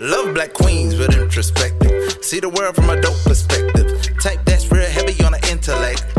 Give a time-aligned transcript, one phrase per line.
[0.00, 2.24] Love black queens with introspective.
[2.24, 4.00] See the world from a dope perspective.
[4.18, 6.09] Type that's real heavy on the intellect.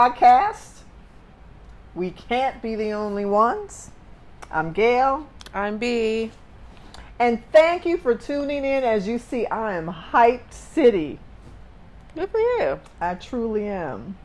[0.00, 0.78] Podcast.
[1.94, 3.90] We can't be the only ones.
[4.50, 6.32] I'm Gail, I'm B.
[7.18, 8.82] and thank you for tuning in.
[8.82, 11.18] As you see, I am hyped city.
[12.14, 12.80] Good for you.
[12.98, 14.16] I truly am.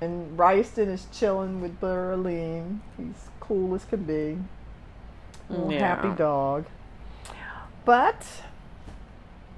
[0.00, 2.80] And Ryston is chilling with Berlin.
[2.96, 4.36] He's cool as can be.
[5.48, 5.78] Yeah.
[5.78, 6.64] happy dog.
[7.84, 8.26] But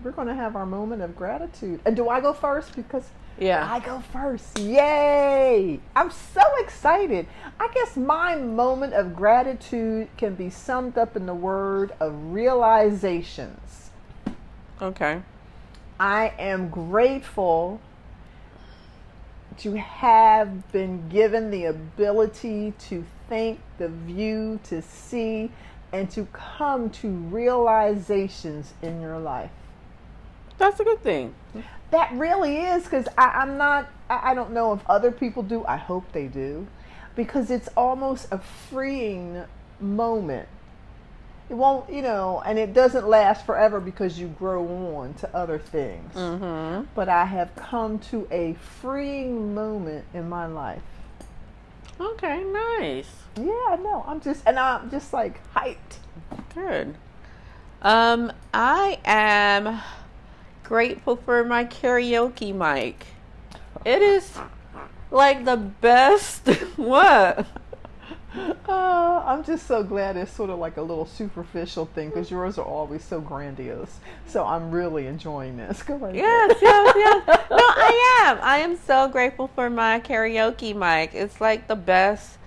[0.05, 1.81] we're going to have our moment of gratitude.
[1.87, 2.77] And do I go first?
[2.77, 3.67] Because Yeah.
[3.71, 4.59] I go first.
[4.59, 5.81] Yay!
[5.97, 7.27] I'm so excited.
[7.59, 13.91] I guess my moment of gratitude can be summed up in the word of realizations.
[14.81, 15.23] okay.
[16.01, 17.81] I am grateful
[19.59, 25.51] to have been given the ability to think, the view, to see,
[25.93, 29.51] and to come to realizations in your life.
[30.59, 31.35] That's a good thing.
[31.93, 35.65] That really is because I'm not, I I don't know if other people do.
[35.67, 36.67] I hope they do
[37.15, 39.45] because it's almost a freeing
[39.79, 40.49] moment.
[41.51, 45.59] It won't, you know, and it doesn't last forever because you grow on to other
[45.59, 46.15] things.
[46.15, 46.87] Mm-hmm.
[46.95, 50.81] But I have come to a freeing moment in my life.
[52.01, 53.11] Okay, nice.
[53.37, 55.99] Yeah, no, I'm just, and I'm just like hyped.
[56.55, 56.95] Good.
[57.83, 59.79] Um, I am
[60.65, 63.07] grateful for my karaoke mic.
[63.85, 64.39] It is
[65.11, 66.49] like the best.
[66.77, 67.47] what?
[68.67, 72.57] Uh, I'm just so glad it's sort of like a little superficial thing because yours
[72.57, 73.99] are always so grandiose.
[74.27, 75.83] So I'm really enjoying this.
[75.83, 77.27] Go right Yes, yes, yes.
[77.51, 78.39] No, I am.
[78.43, 81.15] I am so grateful for my karaoke mic.
[81.15, 82.39] It's like the best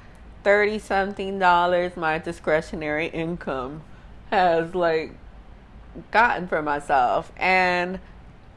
[0.43, 3.83] thirty something dollars my discretionary income
[4.31, 5.11] has like
[6.11, 7.31] gotten for myself.
[7.38, 8.00] And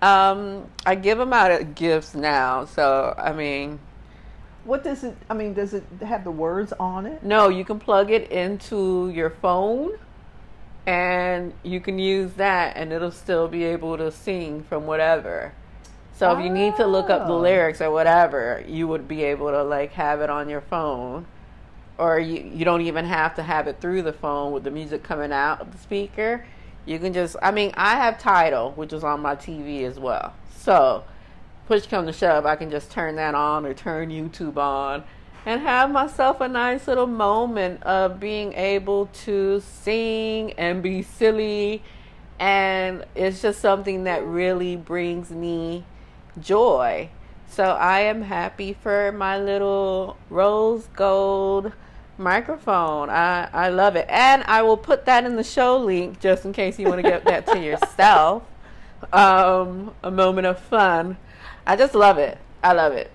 [0.03, 2.65] um I give them out as gifts now.
[2.65, 3.81] So I mean
[4.65, 5.17] What does it?
[5.31, 7.23] I mean, does it have the words on it?
[7.23, 9.93] no, you can plug it into your phone
[10.87, 15.53] and you can use that and it'll still be able to sing from whatever.
[16.15, 17.39] So if you need to look up the Oh.
[17.41, 21.27] lyrics or whatever, you would be able to like have it on your phone.
[21.97, 25.03] Or you you don't even have to have it through the phone with the music
[25.03, 26.45] coming out of the speaker.
[26.89, 30.33] You can just I mean, I have Tidal, which is on my TV as well.
[30.57, 31.05] So
[31.67, 35.05] push come to shove, I can just turn that on or turn YouTube on
[35.45, 41.83] and have myself a nice little moment of being able to sing and be silly.
[42.39, 45.85] And it's just something that really brings me
[46.41, 47.11] joy.
[47.51, 51.73] So I am happy for my little rose gold
[52.19, 53.11] microphone.
[53.11, 54.07] I, I love it.
[54.09, 57.09] And I will put that in the show link just in case you want to
[57.09, 58.43] get that to yourself.
[59.13, 61.17] Um, a moment of fun.
[61.67, 62.37] I just love it.
[62.63, 63.11] I love it.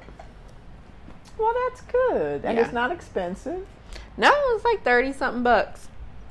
[1.38, 2.64] Well, that's good, and Yeah.
[2.64, 3.66] it's not expensive.
[4.16, 5.90] No, it's like 30 something bucks.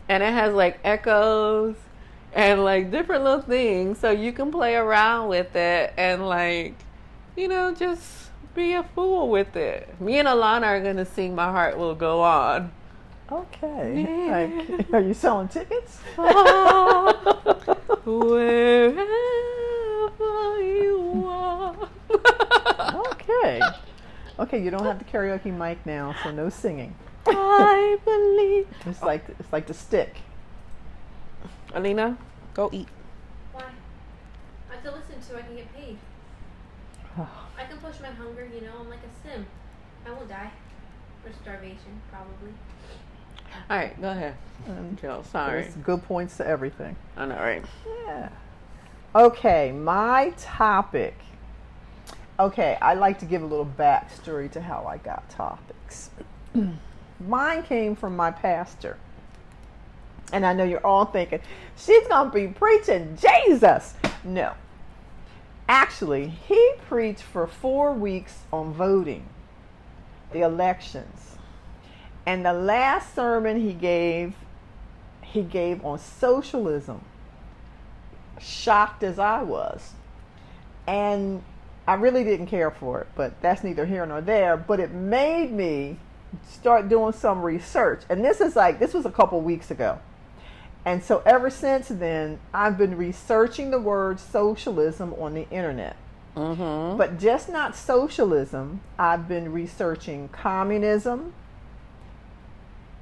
[0.08, 1.74] And it has like echoes
[2.32, 3.98] and like different little things.
[3.98, 6.74] So you can play around with it and like,
[7.36, 10.00] you know, just be a fool with it.
[10.00, 12.72] Me and Alana are going to sing My Heart Will Go On.
[13.30, 14.02] Okay.
[14.02, 14.48] Yeah.
[14.68, 15.98] Like, are you selling tickets?
[18.04, 19.04] Wherever
[20.62, 21.88] you are.
[23.10, 23.60] okay.
[24.38, 26.94] Okay, you don't have the karaoke mic now, so no singing.
[27.26, 28.66] I believe.
[28.87, 30.16] It's like it's like the stick.
[31.75, 32.19] Alina,
[32.54, 32.88] go eat.
[33.52, 33.64] Why?
[34.70, 35.38] I have to listen to.
[35.38, 35.96] I can get paid.
[37.82, 38.49] I can push my hunger.
[38.52, 39.46] You know, I'm like a sim.
[40.06, 40.50] I won't die.
[41.25, 42.52] Or starvation, probably.
[43.70, 44.34] All right, go ahead.
[44.67, 45.62] I'm Jill, sorry.
[45.62, 46.96] there's good points to everything.
[47.17, 47.64] I know, right?
[48.06, 48.29] Yeah.
[49.14, 51.14] Okay, my topic.
[52.40, 56.11] Okay, I like to give a little backstory to how I got topics.
[57.20, 58.96] Mine came from my pastor.
[60.32, 61.40] And I know you're all thinking,
[61.76, 63.94] she's going to be preaching Jesus.
[64.25, 64.55] No,
[65.69, 69.29] Actually, he preached for four weeks on voting,
[70.32, 71.37] the elections.
[72.26, 74.35] And the last sermon he gave,
[75.23, 77.05] he gave on socialism.
[78.41, 79.93] Shocked as I was.
[80.87, 81.43] And
[81.87, 84.56] I really didn't care for it, but that's neither here nor there.
[84.56, 85.99] But it made me
[86.49, 88.03] start doing some research.
[88.09, 89.99] And this is like, this was a couple weeks ago.
[90.84, 95.96] And so ever since then, I've been researching the word socialism on the internet.
[96.37, 96.96] Mm-hmm.
[96.96, 101.34] But just not socialism, I've been researching communism,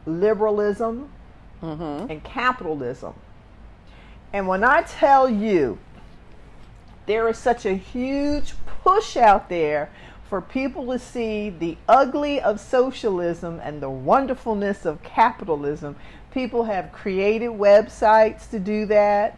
[0.07, 1.11] liberalism,
[1.63, 2.11] Mm-hmm.
[2.11, 3.13] and capitalism.
[4.33, 5.79] And when I tell you
[7.05, 9.91] there is such a huge push out there
[10.31, 15.97] for people to see the ugly of socialism and the wonderfulness of capitalism,
[16.33, 19.37] people have created websites to do that.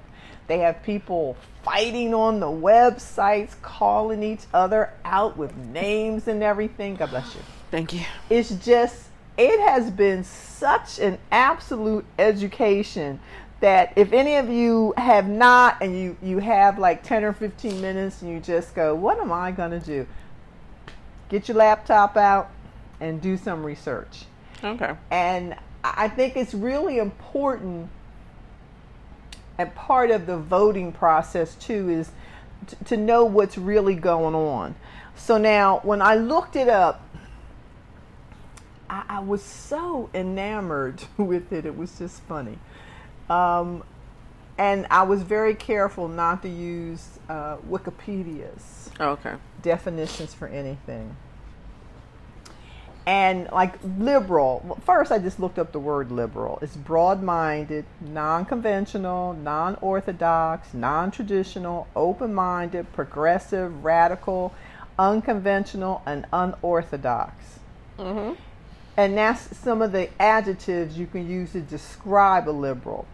[0.48, 1.34] They have people
[1.64, 6.96] fighting on the websites, calling each other out with names and everything.
[6.96, 7.40] God bless you
[7.70, 8.02] Thank you.
[8.28, 9.06] it's just
[9.38, 13.18] it has been such an absolute education
[13.60, 17.80] that if any of you have not and you you have like 10 or 15
[17.80, 20.06] minutes and you just go what am i going to do
[21.32, 22.48] get your laptop out
[23.00, 24.24] and do some research
[24.62, 24.94] Okay.
[25.10, 27.90] and I think it's really important
[29.58, 32.10] and part of the voting process too is
[32.68, 34.74] t- to know what's really going on.
[35.16, 37.02] So now when I looked it up,
[38.88, 41.66] I, I was so enamored with it.
[41.66, 42.58] It was just funny.
[43.28, 43.82] Um,
[44.62, 49.34] and I was very careful not to use uh, Wikipedia's Okay.
[49.60, 51.16] definitions for anything.
[53.04, 56.60] And like liberal, well, first I just looked up the word liberal.
[56.62, 64.54] It's broad minded, non conventional, non orthodox, non traditional, open minded, progressive, radical,
[64.96, 67.58] unconventional, and unorthodox.
[67.98, 68.40] Mm-hmm.
[68.96, 73.08] And that's some of the adjectives you can use to describe a liberal.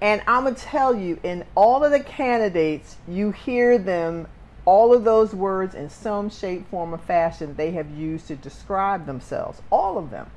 [0.00, 4.28] And I'm going to tell you, in all of the candidates, you hear them,
[4.64, 9.06] all of those words in some shape, form, or fashion they have used to describe
[9.06, 9.60] themselves.
[9.70, 10.30] All of them.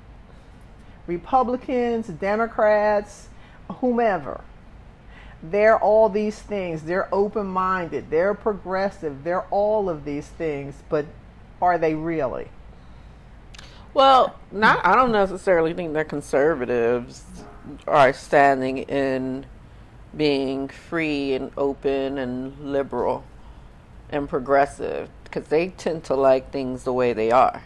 [1.05, 3.27] Republicans, Democrats,
[3.69, 4.41] whomever.
[5.43, 6.83] They're all these things.
[6.83, 8.09] They're open minded.
[8.09, 9.23] They're progressive.
[9.23, 10.75] They're all of these things.
[10.89, 11.05] But
[11.61, 12.47] are they really?
[13.93, 14.85] Well, not.
[14.85, 17.23] I don't necessarily think that conservatives
[17.87, 19.45] are standing in
[20.15, 23.23] being free and open and liberal
[24.09, 27.63] and progressive because they tend to like things the way they are.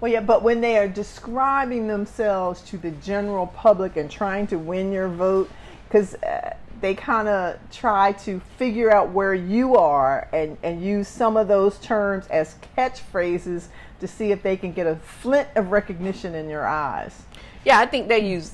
[0.00, 4.58] Well, yeah, but when they are describing themselves to the general public and trying to
[4.58, 5.50] win your vote,
[5.88, 11.08] because uh, they kind of try to figure out where you are and, and use
[11.08, 13.68] some of those terms as catchphrases
[14.00, 17.22] to see if they can get a flint of recognition in your eyes.
[17.64, 18.52] Yeah, I think they use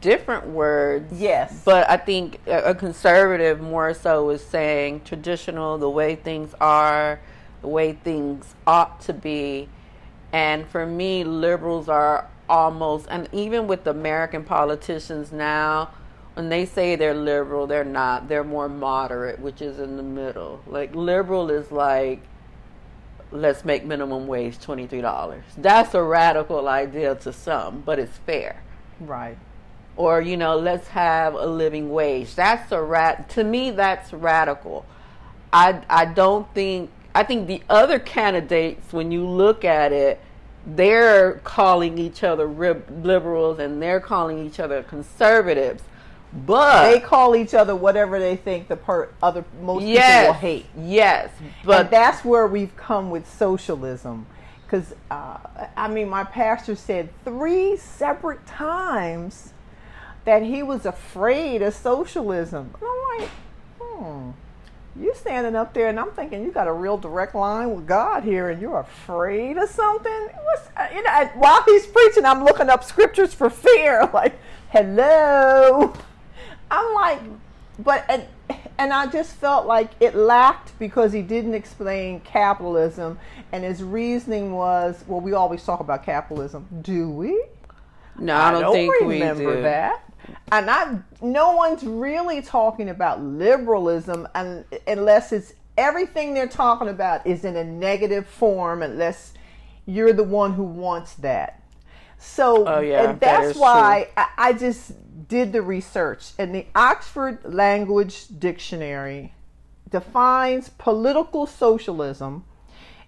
[0.00, 1.12] different words.
[1.18, 1.62] Yes.
[1.64, 7.20] But I think a a conservative more so is saying traditional, the way things are,
[7.62, 9.68] the way things ought to be.
[10.32, 15.90] And for me, liberals are almost, and even with American politicians now,
[16.34, 18.28] when they say they're liberal, they're not.
[18.28, 20.60] They're more moderate, which is in the middle.
[20.66, 22.20] Like, liberal is like,
[23.32, 25.42] let's make minimum wage $23.
[25.58, 28.62] That's a radical idea to some, but it's fair
[29.00, 29.38] Right.
[30.00, 32.34] Or you know let's have a living wage.
[32.34, 34.86] That's a rat to me that's radical.
[35.52, 40.20] I i don't think i think the other candidates when you look at it
[40.64, 45.82] they're calling each other rib- liberals and they're calling each other conservatives
[46.46, 50.66] but They call each other whatever they think the per- other most people will hate.
[50.78, 54.26] yes and but that's where we've come with socialism.
[54.64, 55.38] Because uh,
[55.76, 59.52] i mean my pastor said three separate times
[60.24, 62.74] that he was afraid of socialism.
[62.80, 63.30] And i'm like
[63.80, 64.30] hmm
[64.96, 68.24] you standing up there and i'm thinking you got a real direct line with god
[68.24, 70.28] here and you're afraid of something?
[70.44, 74.08] What's, uh, you know while he's preaching i'm looking up scriptures for fear.
[74.12, 74.38] Like
[74.70, 75.92] hello?
[76.70, 77.20] I'm like
[77.78, 78.26] but and,
[78.78, 83.18] and I just felt like it lacked because he didn't explain capitalism,
[83.52, 87.42] and his reasoning was, well, we always talk about capitalism, do we?
[88.18, 89.62] no i don't, think remember we do.
[89.62, 90.02] that.
[90.52, 97.26] And I, no one's really talking about liberalism, and unless it's everything they're talking about
[97.26, 99.32] is in a negative form, unless
[99.86, 101.62] you're the one who wants that.
[102.18, 104.92] So Oh, yeah, and that's is why I, I just
[105.28, 109.32] did the research, and the Oxford Language Dictionary
[109.88, 112.44] defines political socialism.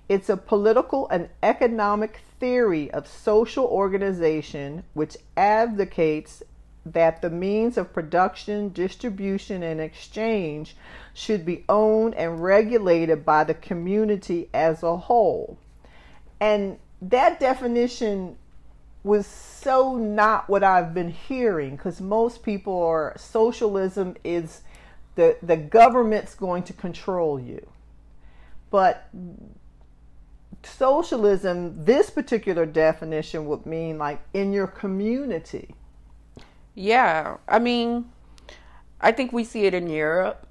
[0.09, 6.42] It's a political and economic theory of social organization which advocates
[6.84, 10.76] that the means of production, distribution, and exchange
[11.14, 15.58] should be owned and regulated by the community as a whole.
[16.40, 18.36] And that definition
[19.04, 24.62] was so not what I've been hearing because most people are socialism is
[25.14, 27.66] the the government's going to control you.
[28.70, 29.08] But
[30.62, 35.74] socialism, this particular definition would mean like in your community.
[36.75, 38.07] Yeah, I mean,
[39.00, 40.47] I think we see it in Europe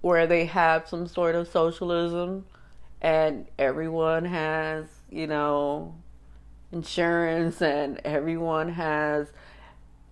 [0.00, 2.46] where they have some sort of socialism
[3.02, 5.94] and everyone has, you know,
[6.72, 9.32] insurance and everyone has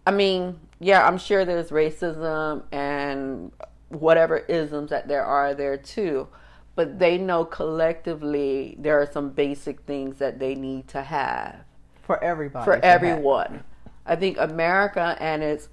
[0.09, 3.53] I mean, yeah, I'm sure there's racism and
[3.91, 6.29] whatever isms that there are there too.
[6.77, 11.57] But they know collectively there are some basic things that they need to have
[12.03, 12.65] for everybody.
[12.65, 13.53] For everyone.
[13.53, 13.65] Have.
[14.09, 15.69] I think America and its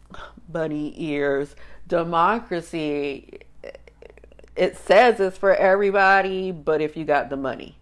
[0.49, 1.55] bunny ears
[1.87, 3.39] democracy
[4.55, 7.77] it says it's for everybody, but if you got the money.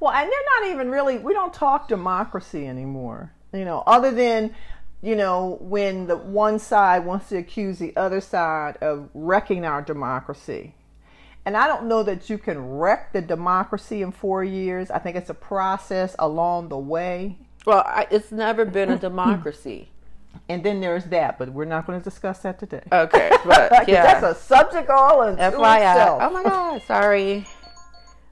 [0.00, 4.54] Well, and they're not even really, we don't talk democracy anymore, you know, other than,
[5.02, 9.82] you know, when the one side wants to accuse the other side of wrecking our
[9.82, 10.74] democracy.
[11.44, 14.90] And I don't know that you can wreck the democracy in four years.
[14.90, 17.38] I think it's a process along the way.
[17.68, 19.90] Well, I, it's never been a democracy.
[20.48, 22.82] And then there's that, but we're not going to discuss that today.
[22.90, 26.22] Okay, but yeah, that's a subject all in itself.
[26.22, 27.46] Oh my God, sorry.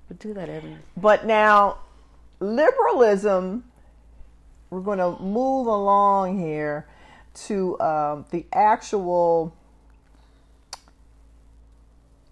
[0.08, 0.76] We do that every.
[0.96, 1.78] But now,
[2.38, 3.64] liberalism.
[4.70, 6.86] We're going to move along here
[7.46, 9.52] to um, the actual.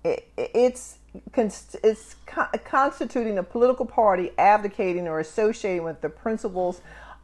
[0.04, 0.98] It, it's
[1.36, 2.16] it's
[2.64, 6.80] constituting a political party advocating or associating with the principles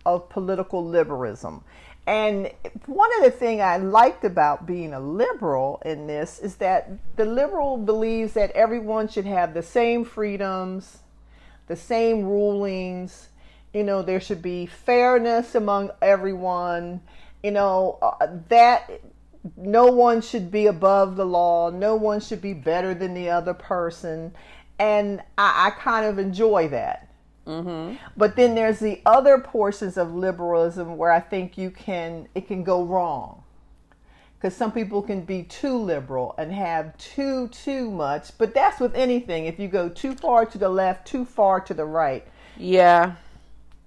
[0.07, 1.63] of political liberalism.
[2.07, 2.51] And
[2.87, 7.25] one of the things I liked about being a liberal in this is that the
[7.25, 10.99] liberal believes that everyone should have the same freedoms,
[11.67, 13.29] the same rulings.
[13.73, 17.01] You know, there should be fairness among everyone.
[17.43, 18.91] You know, uh, that
[19.57, 23.55] no one should be above the law, no one should be better than the other
[23.55, 24.33] person.
[24.79, 27.09] And I, I kind of enjoy that.
[27.47, 27.97] Mm-hmm.
[28.17, 32.63] But then there's the other portions of liberalism where I think you can it can
[32.63, 33.43] go wrong
[34.41, 38.37] because some people can be too liberal and have too too much.
[38.39, 39.47] But that's with anything.
[39.47, 43.17] If you go too far to the left, too far to the right, yeah,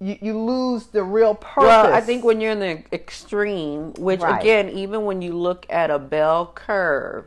[0.03, 1.67] you, you lose the real purpose.
[1.67, 4.41] Well, I think when you're in the extreme, which right.
[4.41, 7.25] again, even when you look at a bell curve,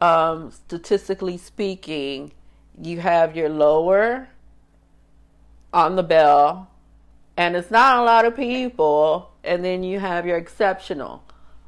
[0.00, 2.32] um, statistically speaking,
[2.80, 4.28] you have your lower
[5.74, 6.70] on the bell,
[7.36, 11.22] and it's not a lot of people, and then you have your exceptional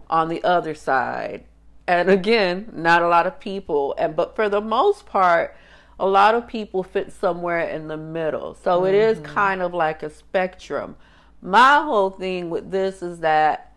[0.09, 1.45] on the other side.
[1.87, 5.55] And again, not a lot of people, and but for the most part,
[6.01, 8.55] a lot of people fit somewhere in the middle.
[8.55, 8.87] So mm-hmm.
[8.89, 9.33] it is mm-hmm.
[9.33, 10.97] kind of like a spectrum.
[11.43, 13.75] My whole thing with this is that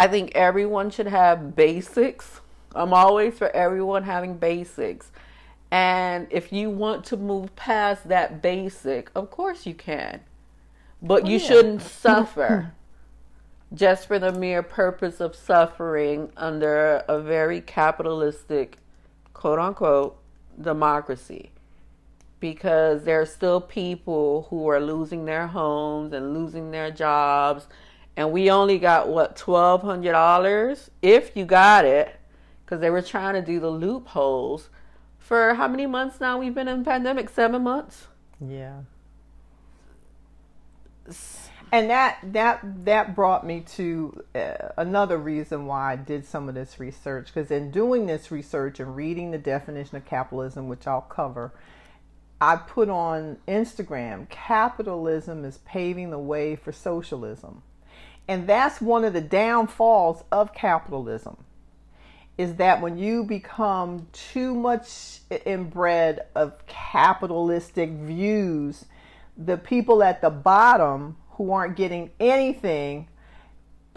[0.00, 2.40] I think everyone should have basics.
[2.74, 5.12] I'm always for everyone having basics.
[5.70, 10.20] And if you want to move past that basic, of course you can.
[11.02, 11.46] But oh, you yeah.
[11.46, 12.72] shouldn't suffer
[13.74, 18.78] just for the mere purpose of suffering under a very capitalistic,
[19.34, 20.18] quote unquote,
[20.60, 21.50] democracy.
[22.40, 27.66] Because there are still people who are losing their homes and losing their jobs.
[28.16, 30.88] And we only got, what, $1,200?
[31.02, 32.14] If you got it,
[32.64, 34.68] because they were trying to do the loopholes
[35.18, 37.28] for how many months now we've been in pandemic?
[37.28, 38.06] Seven months.
[38.40, 38.80] Yeah.
[41.70, 46.54] And that that that brought me to uh, another reason why I did some of
[46.54, 51.02] this research because in doing this research and reading the definition of capitalism, which I'll
[51.02, 51.52] cover,
[52.40, 57.62] I put on Instagram capitalism is paving the way for socialism.
[58.26, 61.38] And that's one of the downfalls of capitalism
[62.36, 68.84] is that when you become too much inbred of capitalistic views,
[69.36, 73.08] the people at the bottom who aren't getting anything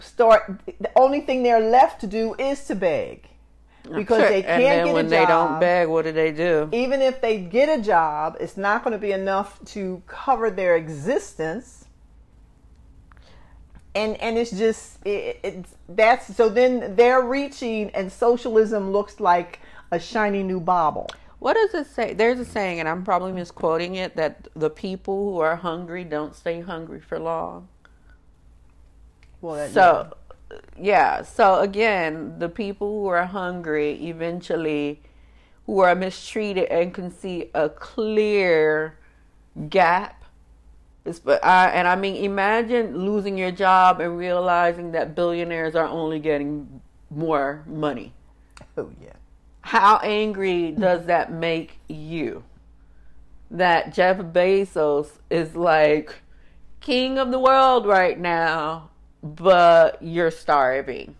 [0.00, 3.28] start the only thing they're left to do is to beg
[3.94, 4.28] because sure.
[4.28, 5.18] they can't and then get when a job.
[5.18, 6.68] they don't beg, what do they do?
[6.72, 10.76] Even if they get a job, it's not going to be enough to cover their
[10.76, 11.86] existence.
[13.94, 19.58] and and it's just it, it's that's so then they're reaching and socialism looks like
[19.90, 21.08] a shiny new bauble
[21.42, 22.14] What does it say?
[22.14, 26.36] There's a saying, and I'm probably misquoting it, that the people who are hungry don't
[26.36, 27.66] stay hungry for long.
[29.40, 30.16] well So,
[30.78, 31.22] yeah.
[31.22, 35.02] So again, the people who are hungry eventually,
[35.66, 38.96] who are mistreated and can see a clear
[39.68, 40.22] gap.
[41.04, 45.88] It's, but I, and I mean, imagine losing your job and realizing that billionaires are
[45.88, 46.80] only getting
[47.10, 48.12] more money.
[48.76, 49.14] oh yeah
[49.62, 52.44] How angry does that make you?
[53.50, 56.14] That Jeff Bezos is like
[56.80, 58.90] king of the world right now,
[59.22, 61.16] but you're starving.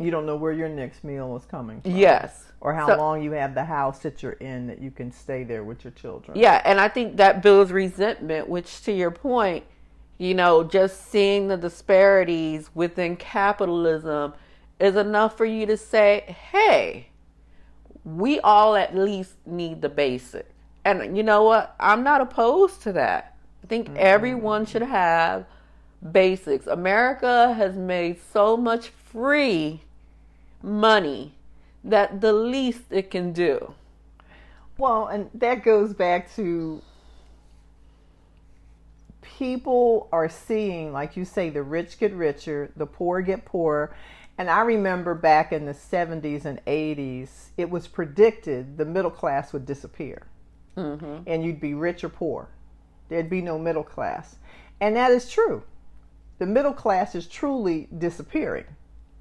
[0.00, 2.52] you don't know where your next meal is coming from Yes.
[2.60, 5.42] or how So- long you have the house that you're in that you can stay
[5.42, 9.64] there with your children Yeah, and I think that builds resentment, which to your point,
[10.16, 14.34] you know, just seeing the disparities within capitalism
[14.78, 17.08] is enough for you to say, hey,
[18.16, 20.48] we all at least need the basic.
[20.84, 21.74] And you know what?
[21.78, 23.36] I'm not opposed to that.
[23.62, 23.96] I think mm-hmm.
[23.98, 25.44] everyone should have
[26.12, 26.66] basics.
[26.66, 29.82] America has made so much free
[30.62, 31.34] money
[31.84, 33.74] that the least it can do.
[34.78, 36.82] Well, and that goes back to
[39.22, 43.94] people are seeing, like you say, the rich get richer, the poor get poorer.
[44.38, 49.52] And I remember back in the 70s and 80s, it was predicted the middle class
[49.52, 50.28] would disappear
[50.76, 51.18] mm-hmm.
[51.26, 52.48] and you'd be rich or poor.
[53.08, 54.36] There'd be no middle class.
[54.80, 55.64] And that is true.
[56.38, 58.66] The middle class is truly disappearing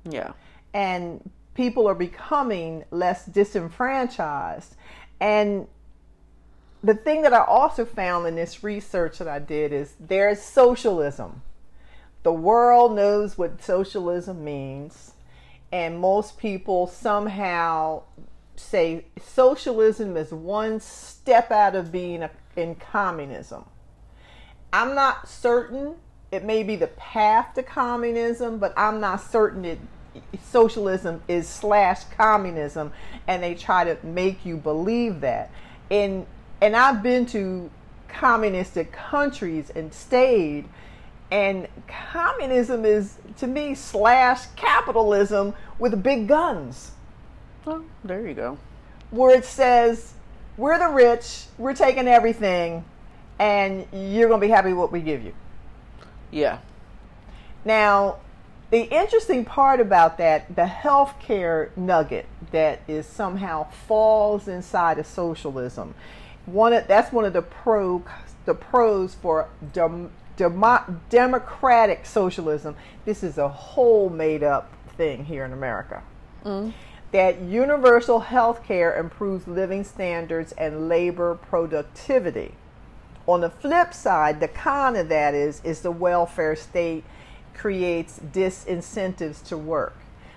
[0.07, 0.33] Yeah.
[0.74, 4.75] and people are becoming less disenfranchised.
[5.19, 5.67] And
[6.83, 11.41] the thing that I also found in this research that I did is there's socialism.
[12.24, 15.13] The world knows what socialism means,
[15.71, 18.03] and most people somehow
[18.55, 23.65] say socialism is one step out of being a, in communism.
[24.74, 25.96] I'm not certain
[26.31, 29.79] it may be the path to communism, but I'm not certain it
[30.44, 32.92] socialism is slash communism
[33.27, 35.51] and they try to make you believe that.
[35.92, 36.25] And
[36.59, 37.70] and I've been to
[38.07, 40.68] communistic countries and stayed
[41.31, 46.92] and communism is to me slash capitalism with big guns
[47.66, 48.57] Well, there you go.
[49.11, 50.13] where it says
[50.57, 52.83] we're the rich, we're taking everything,
[53.37, 55.33] and you're going to be happy with what we give you.
[56.31, 56.57] Yeah.
[57.63, 58.18] Now,
[58.72, 65.94] the interesting part about that, the healthcare nugget that is somehow falls inside of socialism,
[66.48, 68.03] one of, that's one of the pro
[68.46, 72.75] the pros for dem, demo, democratic socialism.
[73.03, 76.01] This is a whole made up thing here in America.
[76.45, 76.73] Mm.
[77.11, 82.53] That universal health care improves living standards and labor productivity.
[83.27, 87.03] On the flip side, the con of that is is the welfare state
[87.53, 89.95] creates disincentives to work.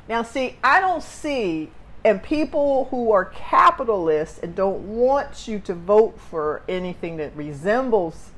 [0.09, 1.71] Now, see, I don't see,
[2.05, 8.31] and people who are capitalists and don't want you to vote for anything that resembles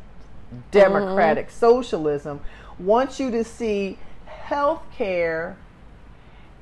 [0.52, 0.70] Mm-hmm.
[0.70, 2.40] democratic socialism
[2.78, 5.56] wants you to see health care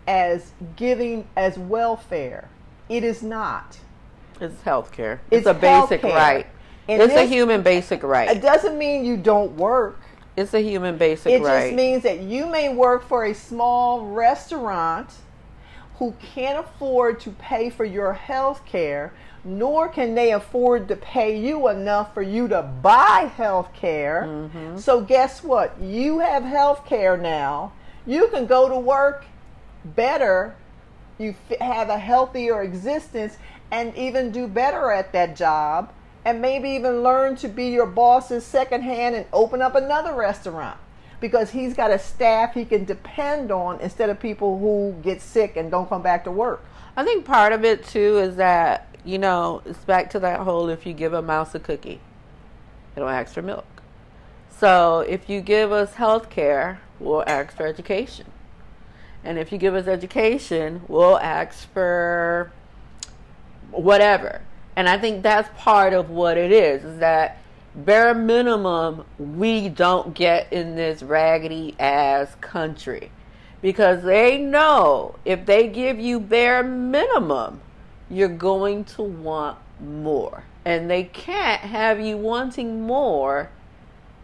[0.07, 2.48] as giving as welfare.
[2.88, 3.79] It is not.
[4.40, 5.20] It's health care.
[5.31, 6.14] It's, It's a basic healthcare.
[6.14, 6.46] right.
[6.88, 8.31] And it's a human basic right.
[8.31, 10.00] It doesn't mean you don't work.
[10.37, 11.59] It's a human basic It right.
[11.59, 15.11] It just means that you may work for a small restaurant
[15.98, 19.12] who can't afford to pay for your health care,
[19.44, 24.24] nor can they afford to pay you enough for you to buy health care.
[24.26, 24.79] Mm-hmm.
[24.79, 25.81] So, guess what?
[25.81, 27.72] You have health care now.
[28.07, 29.24] You can go to work
[29.85, 30.55] better,
[31.18, 33.38] you f- have a healthier existence,
[33.70, 35.92] and even do better at that job.
[36.22, 40.76] And maybe even learn to be your boss's second hand and open up another restaurant
[41.20, 45.57] because he's got a staff he can depend on instead of people who get sick
[45.57, 46.64] and don't come back to work.
[46.96, 50.68] I think part of it too is that, you know, it's back to that whole
[50.68, 52.00] if you give a mouse a cookie,
[52.96, 53.66] it'll ask for milk.
[54.58, 58.26] So if you give us health care, we'll ask for education.
[59.24, 62.52] And if you give us education, we'll ask for
[63.70, 64.42] whatever.
[64.76, 67.38] And I think that's part of what it is, is that
[67.74, 73.10] bare minimum we don't get in this raggedy ass country.
[73.62, 77.60] Because they know if they give you bare minimum,
[78.11, 80.44] you're going to want more.
[80.64, 83.51] And they can't have you wanting more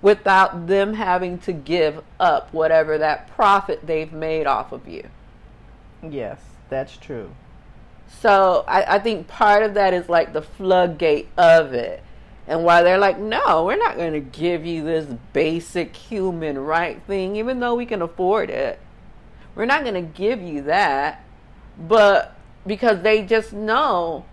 [0.03, 5.09] without them having to give up whatever that profit they've made off of you.
[6.03, 7.31] Yes, that's true.
[8.21, 12.03] So I, I think part of that is like the floodgate of it.
[12.49, 17.03] And why they're like, no, we're not going to give you this basic human right
[17.03, 18.79] thing, even though we can afford it.
[19.57, 21.25] We're not going to give you that.
[21.77, 22.36] But
[22.67, 24.25] because they just know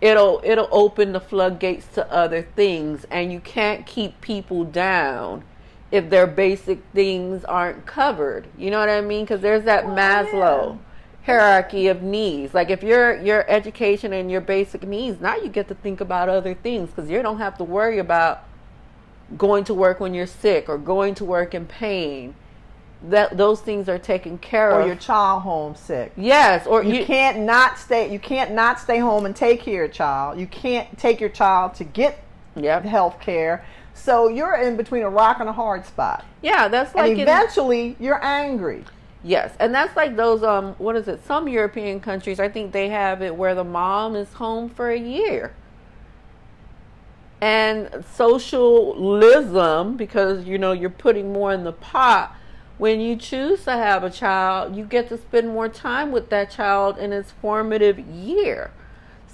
[0.00, 5.42] it'll it'll open the floodgates to other things and you can't keep people down
[5.90, 8.46] if their basic things aren't covered.
[8.56, 9.24] You know what I mean?
[9.24, 10.78] Because there's that Well, Maslow yeah.
[11.26, 12.54] hierarchy of needs.
[12.54, 16.28] Like if your your education and your basic needs, now you get to think about
[16.28, 18.44] other things because you don't have to worry about
[19.36, 22.34] going to work when you're sick or going to work in pain.
[23.02, 24.86] That those things are taken care Or of.
[24.86, 26.12] your child homesick.
[26.16, 28.10] yes, or You, you, can't not stay.
[28.12, 30.40] You can't not stay home and take care of your child.
[30.40, 32.18] You can't take your child to get
[32.56, 32.84] Yep.
[32.84, 33.64] health care.
[33.94, 36.24] So you're in between a rock and a hard spot.
[36.42, 38.84] Yeah, that's like and in- eventually you're angry.
[39.22, 41.24] Yes, and that's like those um what is it?
[41.24, 44.98] Some European countries, I think they have it where the mom is home for a
[44.98, 45.52] year.
[47.40, 52.34] And socialism because you know you're putting more in the pot
[52.78, 56.50] when you choose to have a child, you get to spend more time with that
[56.50, 58.70] child in its formative year.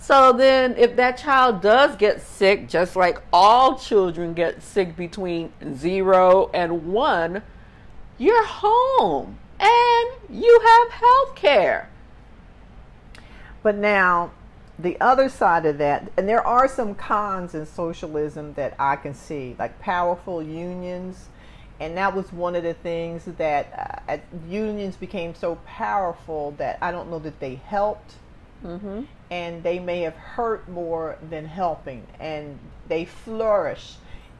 [0.00, 5.52] So then if that child does get sick, just like all children get sick between
[5.76, 7.42] 0 and 1,
[8.18, 11.88] you're home and you have health care.
[13.62, 14.32] But now,
[14.78, 19.14] the other side of that, and there are some cons in socialism that I can
[19.14, 21.28] see, like powerful unions.
[21.84, 24.16] And that was one of the things that uh,
[24.48, 28.14] unions became so powerful that I don't know that they helped.
[28.64, 29.02] Mm-hmm.
[29.30, 32.06] And they may have hurt more than helping.
[32.18, 33.96] And they flourish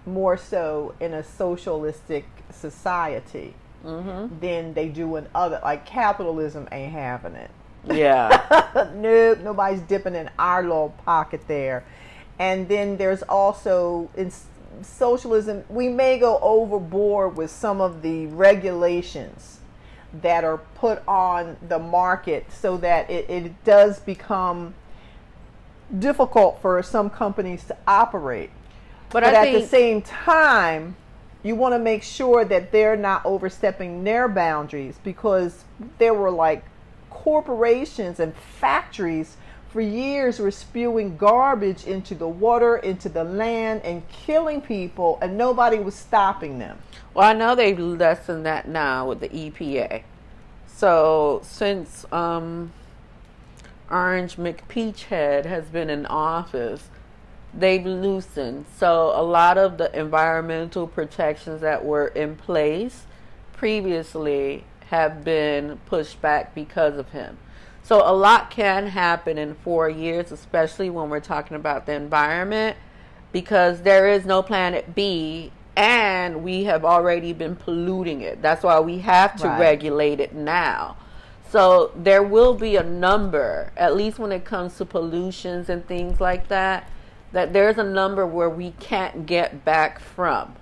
[0.07, 3.55] more so in a socialistic society
[3.85, 4.39] Mm-hmm.
[4.41, 7.51] than they do in other, like capitalism ain't having it.
[7.85, 8.91] Yeah.
[8.95, 11.85] nope, nobody's dipping in our little pocket there.
[12.39, 14.09] And then there's also
[14.83, 19.61] socialism, we may go overboard with some of the regulations
[20.23, 24.75] that are put on the market so that it, it does become
[25.99, 28.51] difficult for some companies to operate.
[29.11, 30.97] But, But, at the same time,
[31.43, 35.65] you want to make sure that they're not overstepping their boundaries because
[35.99, 36.65] there were like
[37.11, 39.37] corporations and factories
[39.75, 45.37] for years were spewing garbage into the water, into the land, and killing people, and
[45.37, 46.79] nobody was stopping them.
[47.13, 50.05] well, I know they've lessened that now with the EPA.
[50.69, 52.73] So since um,
[53.91, 56.89] Orange McPeachhead has been in office,
[57.53, 58.67] they've loosened.
[58.77, 63.07] So a lot of the environmental protections that were in place
[63.53, 67.39] previously have been pushed back because of him.
[67.85, 72.79] So a lot can happen in four years, especially when we're talking about the environment,
[73.31, 78.41] because there is no planet B and we have already been polluting it.
[78.41, 79.61] That's why we have to Right.
[79.61, 80.97] regulate it now.
[81.51, 86.23] So there will be a number, at least when it comes to pollutions and things
[86.23, 86.89] like that,
[87.33, 90.55] that there's a number where we can't get back from.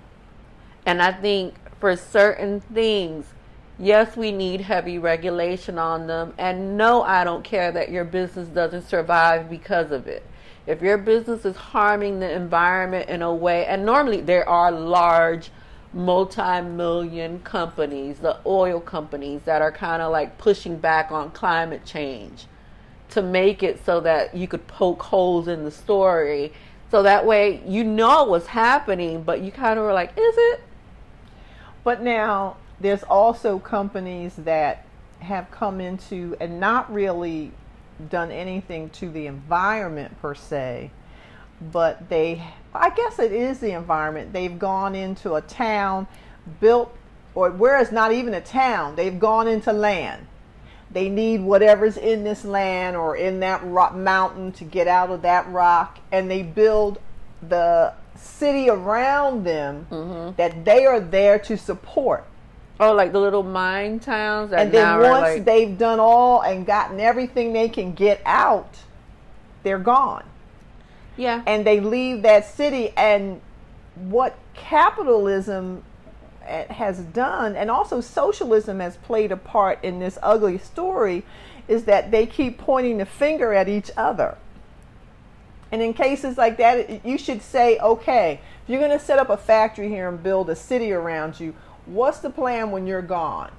[0.85, 3.32] And I think for certain things,
[3.79, 6.33] yes, we need heavy regulation on them.
[6.37, 10.25] And no, I don't care that your business doesn't survive because of it.
[10.65, 15.51] If your business is harming the environment in a way, and normally there are large
[15.93, 21.85] multi million companies, the oil companies, that are kind of like pushing back on climate
[21.85, 22.45] change
[23.09, 26.53] to make it so that you could poke holes in the story.
[26.89, 30.61] So that way you know what's happening, but you kind of were like, is it?
[31.83, 34.85] But now there's also companies that
[35.19, 37.51] have come into and not really
[38.09, 40.91] done anything to the environment per se,
[41.71, 42.43] but they,
[42.75, 44.33] I guess it is the environment.
[44.33, 46.07] They've gone into a town,
[46.59, 46.93] built,
[47.33, 50.27] or where it's not even a town, they've gone into land.
[50.91, 55.21] They need whatever's in this land or in that rock mountain to get out of
[55.21, 56.99] that rock, and they build
[57.47, 60.35] the city around them mm-hmm.
[60.35, 62.25] that they are there to support.
[62.79, 66.65] Oh, like the little mine towns that And then once like, they've done all and
[66.65, 68.77] gotten everything they can get out,
[69.61, 70.25] they're gone.
[71.15, 72.91] yeah, And they leave that city.
[72.97, 73.41] And
[73.95, 75.83] what capitalism
[76.45, 81.23] eh, has done, and also socialism has played a part in this ugly story,
[81.67, 84.37] is that they keep pointing the finger at each other.
[85.71, 89.29] And in cases like that, you should say, okay, if you're going to set up
[89.29, 93.51] a factory here and build a city around you, what's the plan when you're gone?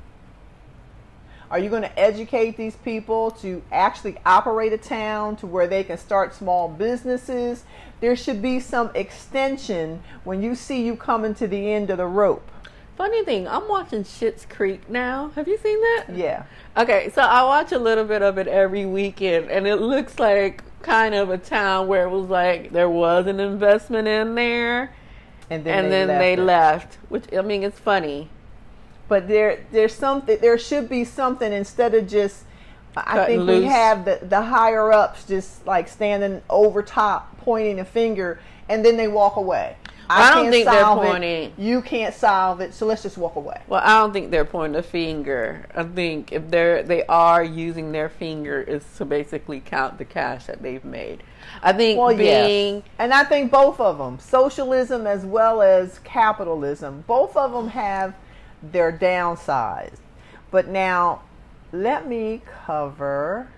[1.51, 5.85] Are you going to educate these people to actually operate a town to where they
[5.85, 7.65] can start small businesses?
[8.01, 12.07] There should be some extension when you see you coming to the end of the
[12.07, 12.51] rope.
[12.97, 15.31] Funny thing, I'm watching Schitt's Creek now.
[15.35, 16.07] Have you seen that?
[16.15, 16.45] Yeah.
[16.77, 20.63] Okay, so I watch a little bit of it every weekend, and it looks like
[20.83, 24.95] kind of a town where it was like there was an investment in there,
[25.51, 26.95] And then and they then left they left.
[27.09, 28.29] Which I mean, it's funny.
[29.09, 30.39] But there, there's something.
[30.41, 32.45] There should be something instead of just.
[32.97, 37.81] I Cutting think we have the the higher ups just like standing over top, pointing
[37.81, 39.77] a finger, and then they walk away.
[40.09, 41.09] I don't think they're solve it.
[41.09, 41.53] pointing.
[41.57, 43.63] You can't solve it, so let's just walk away.
[43.69, 45.67] Well, I don't think they're pointing a finger.
[45.75, 50.47] I think if they're they are using their finger is to basically count the cash
[50.47, 51.23] that they've made.
[51.63, 52.85] I think Well, being yes.
[52.99, 58.15] And I think both of them, socialism as well as capitalism, both of them have
[58.63, 59.97] their downsides.
[60.51, 61.23] But now,
[61.73, 63.49] let me cover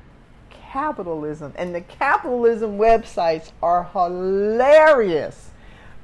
[0.51, 1.53] capitalism.
[1.57, 5.51] And the capitalism websites are hilarious.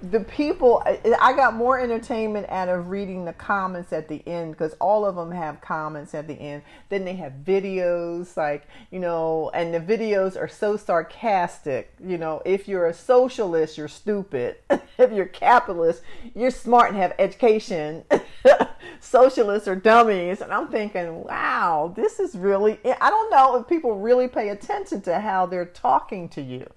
[0.02, 0.82] The people,
[1.20, 5.14] I got more entertainment out of reading the comments at the end because all of
[5.14, 6.62] them have comments at the end.
[6.88, 11.94] Then they have videos, like, you know, and the videos are so sarcastic.
[12.04, 14.56] You know, if you're a socialist, you're stupid.
[14.98, 16.02] if you're capitalist,
[16.34, 18.02] you're smart and have education.
[19.00, 20.40] Socialists are dummies.
[20.40, 25.00] And I'm thinking, wow, this is really, I don't know if people really pay attention
[25.02, 26.68] to how they're talking to you.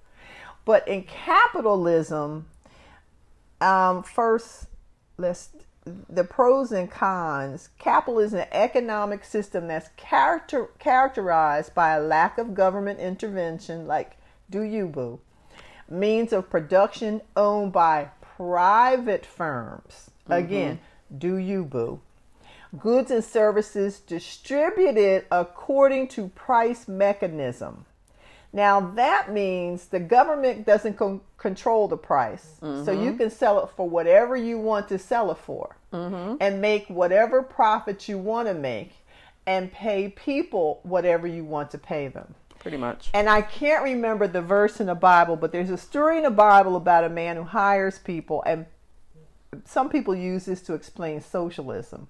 [0.64, 2.46] But in capitalism,
[3.60, 4.66] um, first,
[5.16, 5.50] let's
[6.08, 7.68] the pros and cons.
[7.78, 14.16] Capitalism is an economic system that's character, characterized by a lack of government intervention, like
[14.50, 15.20] do you boo,
[15.88, 20.10] means of production owned by private firms.
[20.28, 20.80] Again,
[21.16, 22.00] do you boo.
[22.78, 27.85] Goods and services distributed according to price mechanism.
[28.56, 33.18] Now that means the government doesn't con- control the price, so you mm-hmm.
[33.18, 36.36] can sell it for whatever you want to sell it for, mm-hmm.
[36.40, 38.92] and make whatever profit you want to make,
[39.46, 42.34] and pay people whatever you want to pay them.
[42.66, 43.10] pretty much.
[43.14, 46.30] And I can't remember the verse in the Bible, but there's a story in the
[46.30, 48.66] Bible about a man who hires people, and
[49.64, 52.08] some people use this to explain socialism.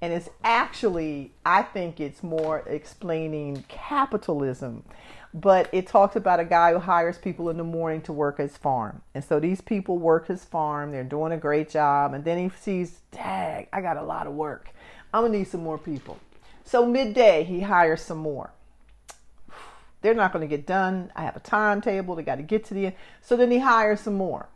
[0.00, 4.84] And it's actually, I think it's more explaining capitalism.
[5.34, 8.56] But it talks about a guy who hires people in the morning to work his
[8.56, 9.00] farm.
[9.14, 12.50] And so these people work his farm, they're doing a great job, and then he
[12.60, 14.70] sees, dang, I got a lot of work.
[15.14, 16.18] I'm gonna need some more people.
[16.64, 18.52] So midday, he hires some more
[20.02, 21.10] they're not to get done.
[21.16, 22.16] I have a timetable.
[22.16, 22.94] They got to get to the end.
[23.20, 24.48] So then he hires some more.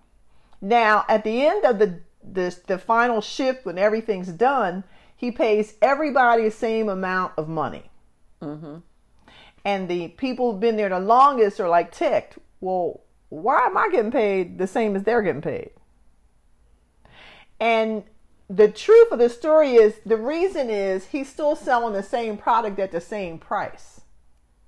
[0.61, 4.85] Now, at the end of the, the, the final shift, when everything's done,
[5.17, 7.91] he pays everybody the same amount of money.
[8.43, 8.79] Mm-hmm.
[9.67, 12.39] And the people who've been there the longest are like ticked.
[12.61, 13.01] Well,
[13.31, 15.71] why am I getting paid the same as they're getting paid?
[17.59, 18.05] And
[18.49, 22.79] the truth of the story is the reason is he's still selling the same product
[22.79, 24.03] at the same price.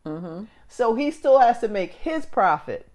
[0.04, 0.46] Mm-hmm.
[0.66, 2.88] So he still has to make his profit.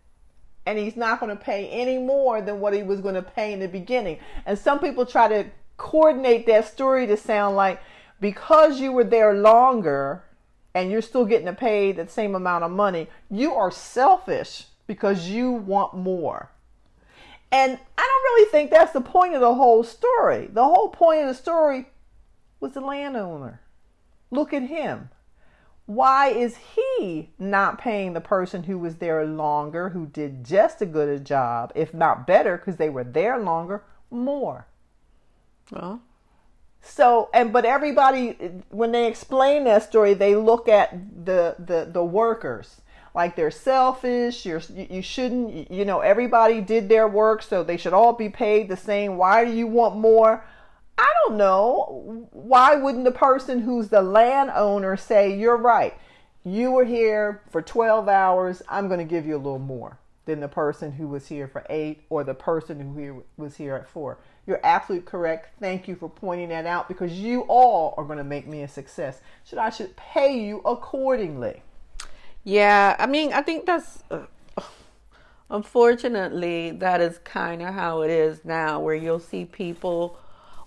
[0.65, 3.53] And he's not going to pay any more than what he was going to pay
[3.53, 4.19] in the beginning.
[4.45, 5.45] And some people try to
[5.77, 7.79] coordinate that story to sound like
[8.19, 10.25] because you were there longer
[10.73, 15.51] and you're still getting paid the same amount of money, you are selfish because you
[15.51, 16.49] want more.
[17.51, 20.47] And I don't really think that's the point of the whole story.
[20.51, 21.89] The whole point of the story
[22.59, 23.61] was the landowner.
[24.31, 25.09] Look at him.
[25.85, 30.87] Why is he not paying the person who was there longer, who did just as
[30.87, 34.65] good a job, if not better, because they were there longer, more?
[35.71, 36.01] Well,
[36.85, 38.31] So, and but everybody,
[38.69, 42.81] when they explain that story, they look at the the the workers
[43.15, 44.45] like they're selfish.
[44.45, 45.71] You're you you shouldn't.
[45.71, 49.17] You know, everybody did their work, so they should all be paid the same.
[49.17, 50.45] Why do you want more?
[50.97, 52.27] I don't know.
[52.31, 55.93] Why wouldn't the person who's the landowner say, "You're right.
[56.43, 58.61] You were here for 12 hours.
[58.67, 61.65] I'm going to give you a little more." Than the person who was here for
[61.69, 64.19] eight or the person who was here at four.
[64.45, 65.57] You're absolutely correct.
[65.59, 68.67] Thank you for pointing that out because you all are going to make me a
[68.67, 69.21] success.
[69.45, 71.61] Should I should pay you accordingly.
[72.43, 74.25] yeah, I mean, I think that's uh,
[75.49, 80.17] unfortunately that is kind of how it is now, where you'll see people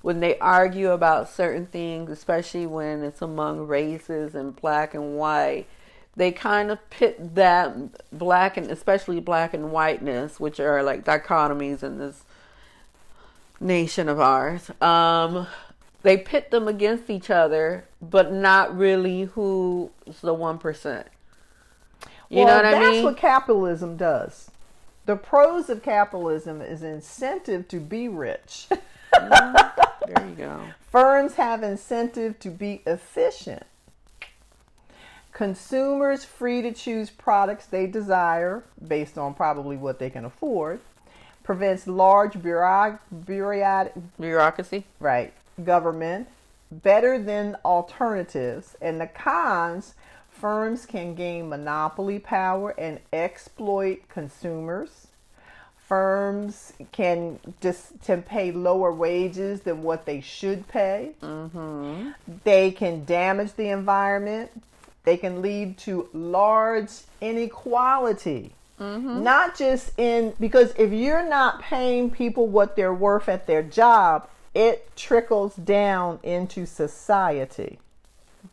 [0.01, 5.67] when they argue about certain things, especially when it's among races and black and white.
[6.15, 7.77] they kind of pit that
[8.17, 12.25] black and especially black and whiteness, which are like dichotomies in this
[13.61, 14.71] nation of ours.
[14.81, 15.47] Um,
[16.03, 19.91] they pit them against each other, but not really who's
[20.21, 21.07] the one percent.
[22.29, 22.93] You well, know what I mean?
[22.93, 24.51] that's what capitalism does.
[25.07, 28.67] The pros of capitalism is incentive to be rich.
[29.13, 30.63] there you go.
[30.91, 33.63] Firms have incentive to be efficient.
[35.33, 40.81] Consumers free to choose products they desire based on probably what they can afford.
[41.47, 42.99] Prevents large bureauc-
[44.19, 44.85] Bureaucracy.
[45.01, 45.33] right
[45.65, 46.27] government
[46.71, 48.77] better than alternatives.
[48.83, 49.95] And the cons
[50.29, 55.07] firms can gain monopoly power and exploit consumers.
[55.79, 61.13] Firms can just to pay lower wages than what they should pay.
[61.23, 62.11] Mm-hmm.
[62.43, 64.51] they can damage the environment.
[65.05, 72.47] They can lead to large inequality not just in because if you're not paying people
[72.47, 77.79] what they're worth at their job it trickles down into society.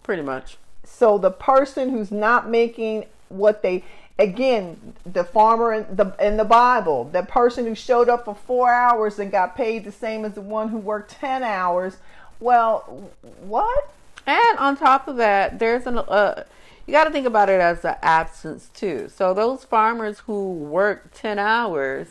[0.02, 0.58] Pretty much.
[0.84, 3.84] so the person who's not making what they
[4.20, 8.72] again the farmer in the in the bible the person who showed up for four
[8.72, 11.98] hours and got paid the same as the one who worked 10 hours
[12.40, 13.10] well
[13.42, 13.90] what?
[14.26, 16.44] And on top of that, there's an uh,
[16.86, 19.10] you got to think about it as an absence too.
[19.14, 22.08] So those farmers who work ten hours,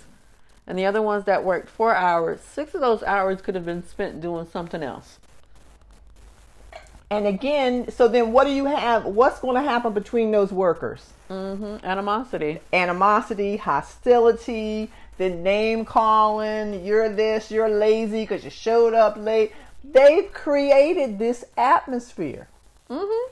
[0.66, 3.86] and the other ones that worked four hours, six of those hours could have been
[3.86, 5.18] spent doing something else.
[7.10, 11.12] and again so then what do you have what's going to happen between those workers
[11.28, 12.60] hmm Animosity.
[12.72, 19.52] animosity, hostility, the name calling, you're this, you're lazy because you showed up late.
[19.84, 22.48] They've created this atmosphere.
[22.90, 23.26] hmm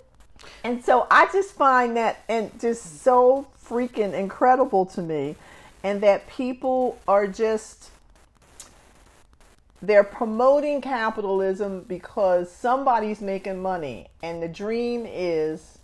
[0.64, 5.37] And so I just find that and just so freaking incredible to me
[5.83, 7.90] and that people are just
[9.83, 15.79] they're promoting capitalism because somebody's making money and the dream is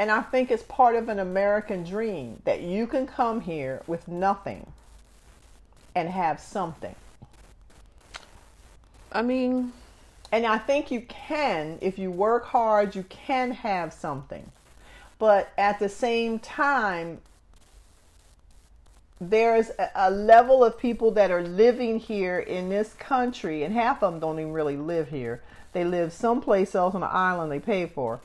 [0.00, 4.06] and I think it's part of an American dream that you can come here with
[4.06, 4.72] nothing
[5.94, 6.94] and have something.
[9.10, 9.72] I mean,
[10.32, 14.50] And I think you can, if you work hard, you can have something.
[15.18, 17.20] But at the same time,
[19.20, 24.12] there's a, level of people that are living here in this country, and half of
[24.12, 25.42] them don't even really live here.
[25.72, 28.20] They live someplace else on an island they pay for.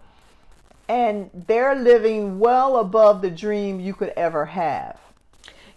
[0.87, 4.99] And they're living well above the dream you could ever have.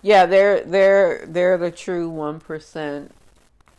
[0.02, 3.12] yeah, they're they're they're the true one percent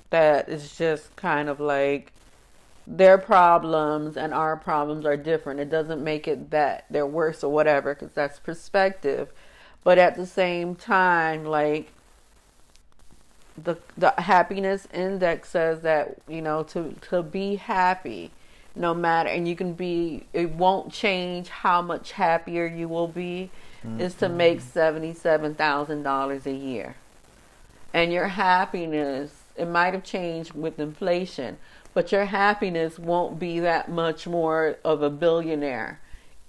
[0.10, 2.12] that is just kind of like
[2.88, 5.60] their problems and our problems are different.
[5.60, 9.34] It doesn't make it that they're worse or whatever because that's perspective.
[9.84, 11.92] But at the same time, like
[13.62, 18.32] the the happiness index says that you know to to be happy
[18.76, 23.50] no matter and you can be it won't change how much happier you will be
[23.98, 24.38] is to mm-hmm.
[24.38, 26.96] make $77,000 a year.
[27.94, 31.58] And your happiness it might have changed with inflation,
[31.98, 36.00] but your happiness won't be that much more of a billionaire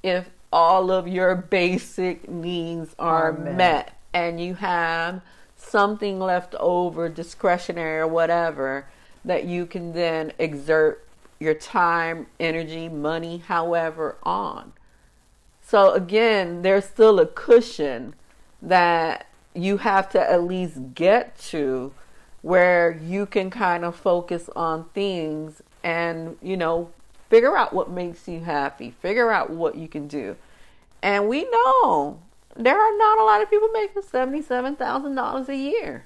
[0.02, 3.56] if all of your basic needs are, met.
[3.56, 5.22] met and you have
[5.56, 8.90] something left over, discretionary or whatever,
[9.24, 11.08] that you can then exert
[11.40, 14.74] your time, energy, money, however, on.
[15.62, 18.14] So again, there's still a cushion
[18.60, 21.94] that you have to at least get to
[22.42, 26.90] where you can kind of focus on things and, you know,
[27.28, 30.36] figure out what makes you happy, figure out what you can do.
[31.02, 32.20] And we know
[32.56, 36.04] there are not a lot of people making $77,000 a year.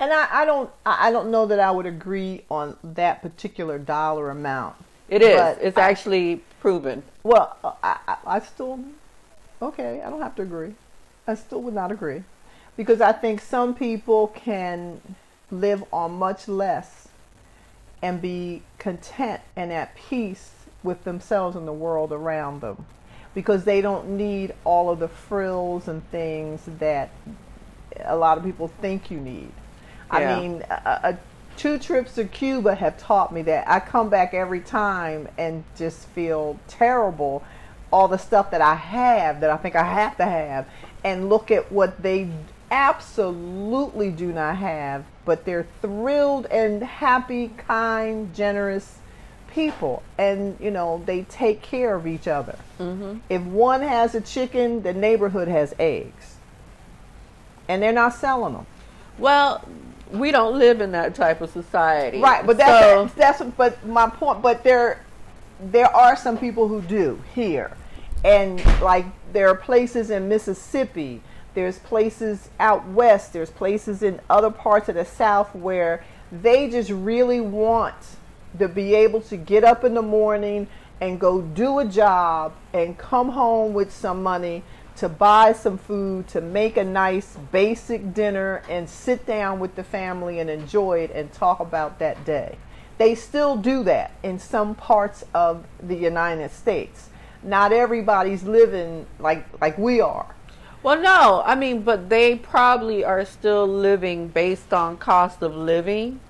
[0.00, 4.30] And I, I don't I don't know that I would agree on that particular dollar
[4.30, 4.76] amount.
[5.08, 5.58] It is.
[5.60, 7.02] It's I- actually proven.
[7.24, 8.78] Well, I, I, I still,
[9.60, 10.74] okay, I don't have to agree.
[11.26, 12.22] I still would not agree.
[12.76, 15.00] Because I think some people can
[15.50, 17.08] live on much less
[18.02, 20.52] and be content and at peace
[20.82, 22.86] with themselves and the world around them.
[23.34, 27.10] Because they don't need all of the frills and things that
[28.04, 29.52] a lot of people think you need.
[30.12, 30.36] Yeah.
[30.36, 31.18] I mean, a, a,
[31.56, 33.68] two trips to Cuba have taught me that.
[33.68, 37.44] I come back every time and just feel terrible.
[37.92, 40.68] All the stuff that I have that I think I have to have,
[41.04, 42.28] and look at what they
[42.70, 48.96] absolutely do not have, but they're thrilled and happy, kind, generous
[49.52, 50.02] people.
[50.16, 52.58] And you know they take care of each other.
[52.78, 53.18] Mm-hmm.
[53.28, 56.36] if one has a chicken the neighborhood has eggs.
[57.68, 58.66] And they're not selling them.
[59.18, 59.68] Well,
[60.12, 64.08] we don't live in that type of society, right but that's So- that's but my
[64.08, 65.04] point but there
[65.60, 67.76] there are some people who do here.
[68.24, 69.04] And like
[69.34, 71.20] there are places in mississippi
[71.54, 76.90] there's places out west there's places in other parts of the south where they just
[76.90, 77.94] really want
[78.58, 80.66] to be able to get up in the morning
[81.00, 84.62] and go do a job and come home with some money
[84.96, 89.84] to buy some food, to make a nice basic dinner and sit down with the
[89.84, 92.58] family and enjoy it and talk about that day.
[92.98, 97.10] They still do that in some parts of the United States.
[97.44, 100.34] Not everybody's living like like we are.
[100.82, 106.20] Well, no, I mean, but they probably are still living based on cost of living,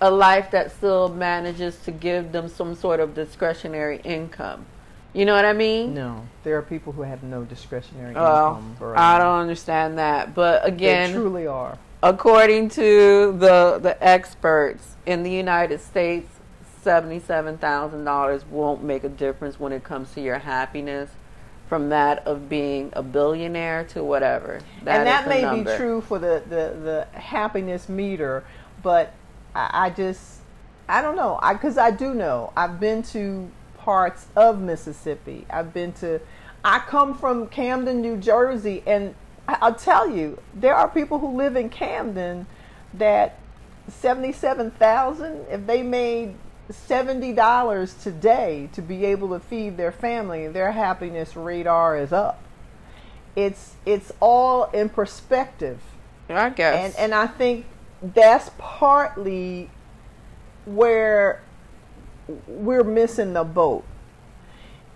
[0.00, 4.66] a life that still manages to give them some sort of discretionary income.
[5.12, 5.94] You know what I mean?
[5.94, 8.76] No, there are people who have no discretionary Well, income.
[8.80, 11.76] Uh, I don't understand that, but They again, truly are.
[12.02, 16.28] according to the the experts in the United States,
[16.82, 21.10] seventy-seven thousand dollars won't make a difference when it comes to your happiness,
[21.72, 24.60] from that of being a billionaire to whatever.
[24.80, 25.70] and that is the may number.
[25.72, 28.44] be true for the, the, the happiness meter,
[28.82, 29.14] but
[29.54, 30.40] I, I just,
[30.86, 31.40] I don't know.
[31.50, 32.52] Because I, do know.
[32.58, 35.46] I've been to parts of Mississippi.
[35.48, 36.20] I've been to,
[36.62, 39.14] I come from Camden, New Jersey, and
[39.48, 42.44] I- I'll tell you, there are people who live in Camden
[42.92, 43.38] that
[43.88, 46.34] 77,000, if they made
[46.70, 52.42] $70 today to be able to feed their family, their happiness radar is up.
[53.34, 55.80] It's it's all in perspective.
[56.28, 56.94] I guess.
[56.96, 57.66] And and I think
[58.02, 59.70] that's partly
[60.64, 61.42] where
[62.46, 63.84] we're missing the boat.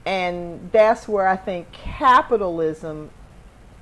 [0.04, 3.10] And that's where I think capitalism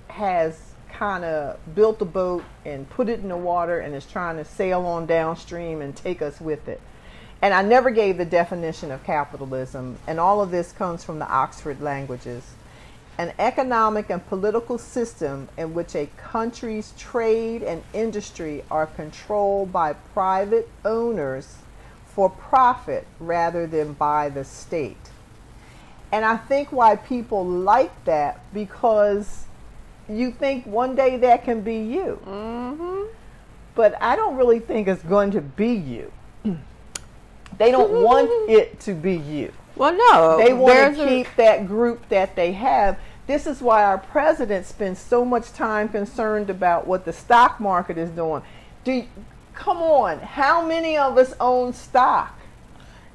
[0.08, 4.36] has kind of built the boat and put it in the water and is trying
[4.36, 6.80] to sail on downstream and take us with it.
[7.44, 11.28] And I never gave the definition of capitalism, and all of this comes from the
[11.28, 12.54] Oxford languages.
[13.18, 19.92] An economic and political system in which a country's trade and industry are controlled by
[19.92, 21.58] private owners
[22.06, 25.10] for profit rather than by the state.
[26.12, 29.44] And I think why people like that because
[30.08, 32.14] you think one day that can be you.
[32.24, 33.02] hmm
[33.74, 36.10] But I don't really think it's going to be you.
[37.58, 39.52] they don't want it to be you.
[39.76, 40.38] Well, no.
[40.38, 42.98] They want to a- keep that group that they have.
[43.26, 47.96] This is why our president spends so much time concerned about what the stock market
[47.96, 48.42] is doing.
[48.84, 49.06] Do you,
[49.54, 52.38] come on, how many of us own stock?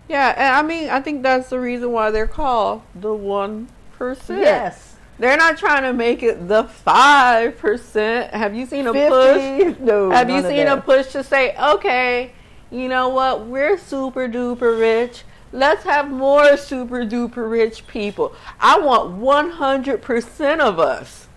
[0.08, 4.42] Yeah, and I mean, I think that's the reason why they're called the one percent.
[4.42, 4.96] Yes.
[5.20, 8.34] They're not trying to make it the five percent.
[8.34, 9.80] Have you seen a push?
[9.80, 10.10] No.
[10.10, 12.32] Have you seen a push to say, okay,
[12.72, 13.46] you know what?
[13.46, 15.24] We're super duper rich.
[15.52, 18.36] Let's have more super duper rich people.
[18.60, 21.28] I want 100% of us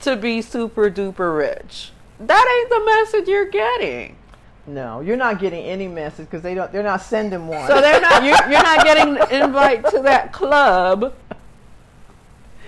[0.00, 1.90] to be super duper rich.
[2.20, 4.16] That ain't the message you're getting.
[4.66, 6.72] No, you're not getting any message because they don't.
[6.72, 7.68] They're not sending one.
[7.68, 8.24] So they're not.
[8.24, 11.14] You're, you're not getting an invite to that club.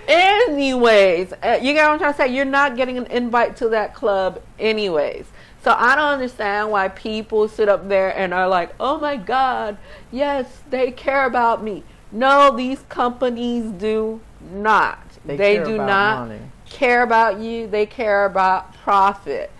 [0.07, 2.35] Anyways, uh, you get what I'm trying to say.
[2.35, 5.25] You're not getting an invite to that club, anyways.
[5.61, 9.77] So I don't understand why people sit up there and are like, "Oh my God,
[10.11, 14.21] yes, they care about me." No, these companies do
[14.53, 14.99] not.
[15.25, 16.39] They They, care do about not money.
[16.69, 17.67] care about you.
[17.67, 19.51] They care about profit.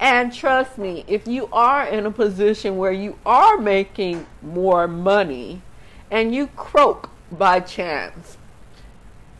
[0.00, 5.60] And trust me, if you are in a position where you are making more money
[6.08, 8.38] and you croak by chance,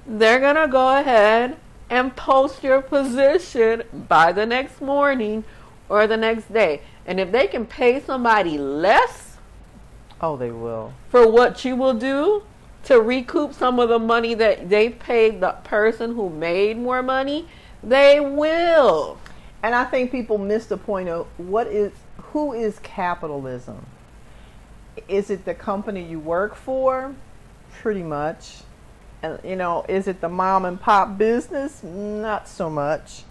[0.04, 1.56] they're going to go ahead
[1.88, 5.44] and post your position by the next morning
[5.88, 6.82] or the next day.
[7.06, 9.38] And if they can pay somebody less
[10.20, 10.92] oh, they will.
[11.08, 12.42] for what you will do
[12.84, 17.46] to recoup some of the money that they paid the person who made more money,
[17.82, 19.18] they will.
[19.62, 21.92] And I think people miss the point of what is
[22.32, 23.86] who is capitalism?
[25.08, 27.14] Is it the company you work for?
[27.80, 28.58] Pretty much.
[29.22, 31.82] And you know, is it the mom and pop business?
[31.82, 33.24] Not so much.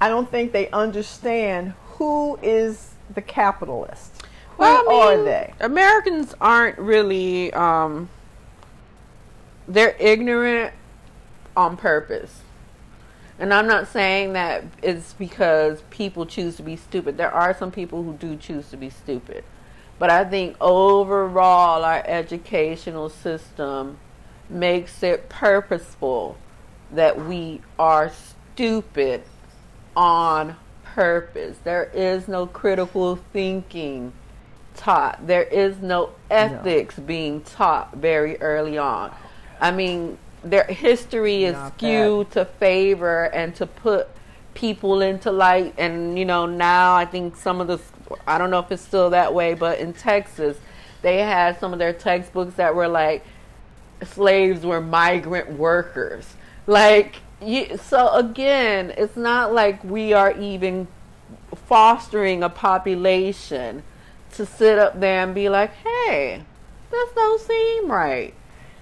[0.00, 4.22] I don't think they understand who is the capitalist.
[4.56, 5.54] Who Well, I are they?
[5.60, 8.08] Americans aren't really um
[9.68, 10.72] they're ignorant
[11.56, 12.42] on purpose.
[13.38, 17.18] And I'm not saying that it's because people choose to be stupid.
[17.18, 19.44] There are some people who do choose to be stupid.
[19.98, 23.98] But I think overall, our educational system
[24.48, 26.38] makes it purposeful
[26.92, 29.22] that we are stupid
[29.96, 30.56] on
[30.96, 31.58] purpose.
[31.62, 34.14] There is no critical thinking
[34.74, 35.26] taught.
[35.26, 37.04] There is no ethics no.
[37.04, 39.14] being taught very early on.
[39.60, 42.46] I mean, their history is Not skewed that.
[42.46, 44.08] to favor and to put
[44.54, 47.78] people into light and you know now I think some of the
[48.26, 50.56] I don't know if it's still that way but in Texas
[51.02, 53.22] they had some of their textbooks that were like
[54.02, 56.36] slaves were migrant workers
[56.66, 60.88] like you, so again it's not like we are even
[61.54, 63.82] fostering a population
[64.32, 66.42] to sit up there and be like hey
[66.90, 68.34] this don't seem right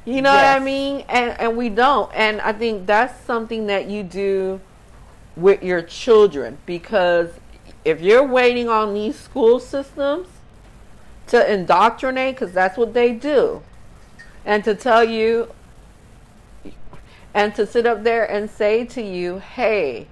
[0.04, 0.54] you know yes.
[0.54, 1.04] what I mean?
[1.08, 2.12] And and we don't.
[2.14, 4.60] And I think that's something that you do
[5.36, 7.30] with your children because
[7.84, 10.28] if you're waiting on these school systems
[11.26, 13.62] to indoctrinate because that's what they do
[14.44, 15.50] and to tell you
[17.34, 20.06] and to sit up there and say to you, "Hey,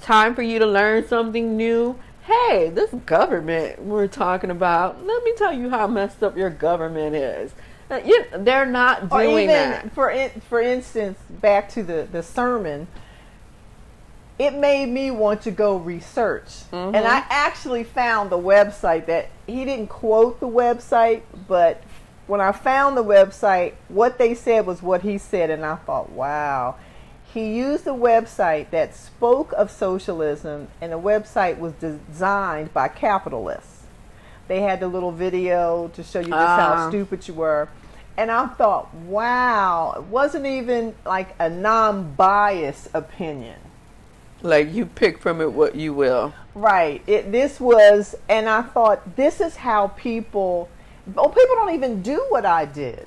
[0.00, 5.32] time for you to learn something new." Hey, this government we're talking about, let me
[5.36, 7.54] tell you how messed up your government is
[7.98, 9.92] you, they're not doing or even, that.
[9.92, 12.86] For in, for instance, back to the the sermon,
[14.38, 16.94] it made me want to go research, mm-hmm.
[16.94, 21.82] and I actually found the website that he didn't quote the website, but
[22.30, 26.10] when I found the website, what they said was what he said, and I thought,
[26.10, 26.76] wow.
[27.34, 33.82] He used a website that spoke of socialism, and the website was designed by capitalists.
[34.48, 36.56] They had the little video to show you just uh.
[36.56, 36.88] how ah.
[36.88, 37.68] stupid you were
[38.20, 43.56] and I thought, wow, it wasn't even like a non biased opinion.
[44.42, 46.34] Like you pick from it what you will.
[46.54, 47.02] Right.
[47.06, 50.68] It this was and I thought this is how people
[51.16, 53.06] oh people don't even do what I did.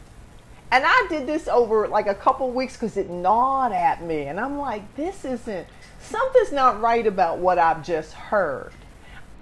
[0.71, 4.23] And I did this over like a couple weeks because it gnawed at me.
[4.23, 5.67] And I'm like, this isn't
[5.99, 8.73] something's not right about what I've just heard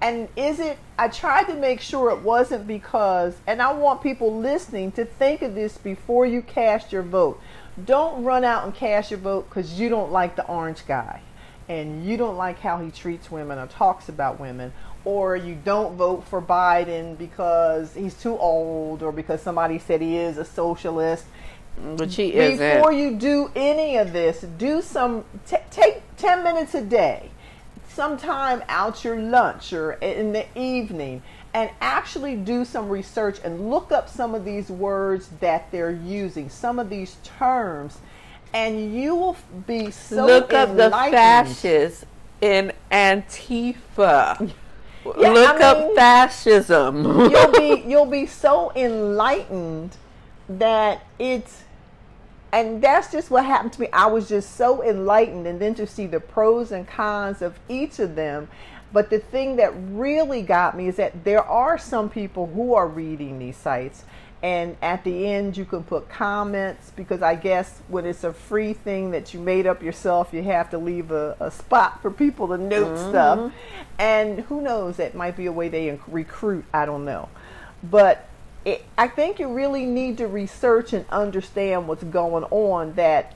[0.02, 4.36] and is it i tried to make sure it wasn't because and i want people
[4.36, 7.40] listening to think of this before you cast your vote
[7.86, 11.22] don't run out and cast your vote because you don't like the orange guy
[11.70, 14.74] and you don't like how he treats women or talks about women
[15.06, 20.18] or you don't vote for biden because he's too old or because somebody said he
[20.18, 21.26] is a socialist.
[21.98, 26.76] But she is before you do any of this do some t- take 10 minutes
[26.76, 27.32] a day
[27.88, 31.22] sometime out your lunch or in the evening
[31.54, 36.50] and actually do some research and look up some of these words that they're using,
[36.50, 37.98] some of these terms,
[38.54, 39.38] and you will
[39.68, 42.06] be so look up the fascists
[42.40, 44.52] in Antifa.
[45.06, 47.04] Yeah, look I mean, up fascism.
[47.04, 49.98] you'll be you'll be so enlightened
[50.48, 51.64] that it's
[52.54, 53.88] and that's just what happened to me.
[53.94, 58.00] I was just so enlightened, and then to see the pros and cons of each
[58.00, 58.50] of them.
[58.94, 62.88] But the thing that really got me is that there are some people who are
[62.88, 64.04] reading these sites,
[64.44, 68.74] and at the end you can put comments because I guess when it's a free
[68.74, 72.48] thing that you made up yourself, you have to leave a, a spot for people
[72.48, 73.10] to note mm-hmm.
[73.10, 73.54] stuff.
[74.00, 76.66] And who knows, that might be a way they recruit.
[76.74, 77.30] I don't know,
[77.84, 78.28] but
[78.66, 82.94] it, I think you really need to research and understand what's going on.
[82.94, 83.36] That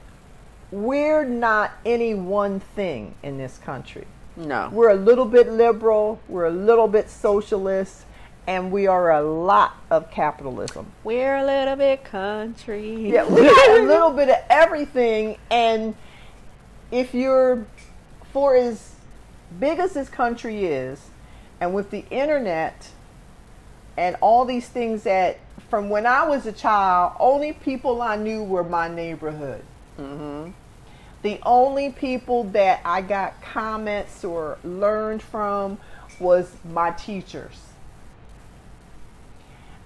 [0.71, 4.05] we're not any one thing in this country.
[4.35, 4.69] No.
[4.71, 8.04] We're a little bit liberal, we're a little bit socialist,
[8.47, 10.91] and we are a lot of capitalism.
[11.03, 13.11] We're a little bit country.
[13.11, 15.37] Yeah, we got a little bit of everything.
[15.49, 15.95] And
[16.91, 17.65] if you're,
[18.31, 18.93] for as
[19.59, 21.09] big as this country is,
[21.59, 22.89] and with the internet,
[23.97, 25.39] and all these things that
[25.69, 29.63] from when I was a child, only people I knew were my neighborhood.
[29.99, 30.51] Mm-hmm.
[31.21, 35.79] The only people that I got comments or learned from
[36.19, 37.59] was my teachers.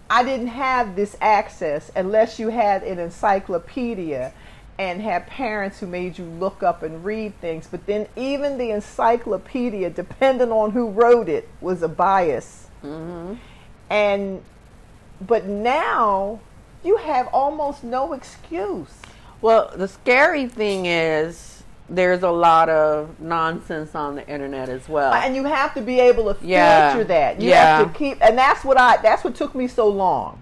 [0.10, 4.34] I didn't have this access unless you had an encyclopedia
[4.80, 7.68] and had parents who made you look up and read things.
[7.70, 12.68] But then, even the encyclopedia, depending on who wrote it, was a bias.
[12.84, 13.36] Mm-hmm.
[13.90, 14.42] And
[15.22, 16.40] but now
[16.84, 18.94] you have almost no excuse.
[19.42, 21.49] Well, the scary thing is
[21.90, 25.14] there's a lot of nonsense on the internet as well.
[25.14, 27.04] And you have to be able to filter yeah.
[27.04, 27.42] that.
[27.42, 27.78] You yeah.
[27.80, 30.42] have to keep and that's what I that's what took me so long.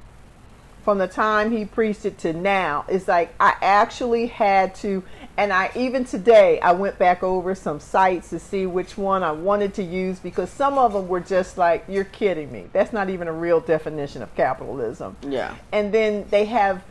[0.83, 5.03] From the time he preached it to now, it's like I actually had to
[5.37, 9.31] And I even today I went back over some sites to see which one I
[9.31, 12.65] wanted to use because some of them were just like, "You're kidding me.
[12.73, 15.55] That's not even a real definition of capitalism." Yeah.
[15.71, 16.83] And then they have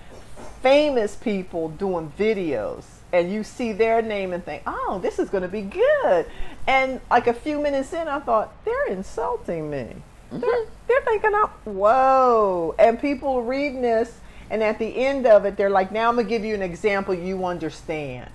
[0.62, 5.42] famous people doing videos and you see their name and think, "Oh, this is going
[5.42, 6.26] to be good."
[6.66, 9.96] And like a few minutes in, I thought, "They're insulting me."
[10.32, 10.40] Mm-hmm.
[10.40, 14.18] They're, they're thinking, I'm, "Whoa!" And people reading this,
[14.50, 17.14] and at the end of it, they're like, "Now I'm gonna give you an example
[17.14, 18.30] you understand."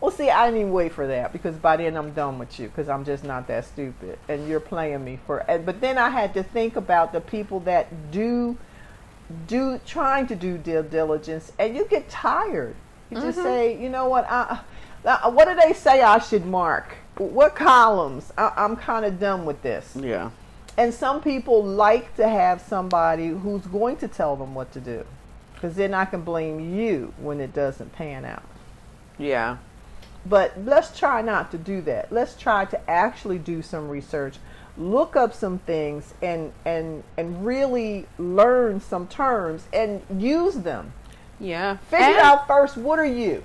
[0.00, 2.68] Well, see, I didn't even wait for that because by then I'm done with you
[2.68, 5.42] because I'm just not that stupid, and you're playing me for.
[5.46, 8.58] But then I had to think about the people that do
[9.46, 12.76] do trying to do due diligence, and you get tired.
[13.14, 13.46] You just mm-hmm.
[13.46, 14.26] say, you know what?
[14.28, 14.60] I,
[15.28, 16.96] what do they say I should mark?
[17.16, 18.32] What columns?
[18.36, 19.96] I, I'm kind of done with this.
[19.98, 20.30] Yeah.
[20.76, 25.06] And some people like to have somebody who's going to tell them what to do,
[25.54, 28.42] because then I can blame you when it doesn't pan out.
[29.16, 29.58] Yeah.
[30.26, 32.10] But let's try not to do that.
[32.10, 34.38] Let's try to actually do some research,
[34.76, 40.92] look up some things, and and and really learn some terms and use them.
[41.40, 41.76] Yeah.
[41.88, 43.42] Figure And- out first what are you?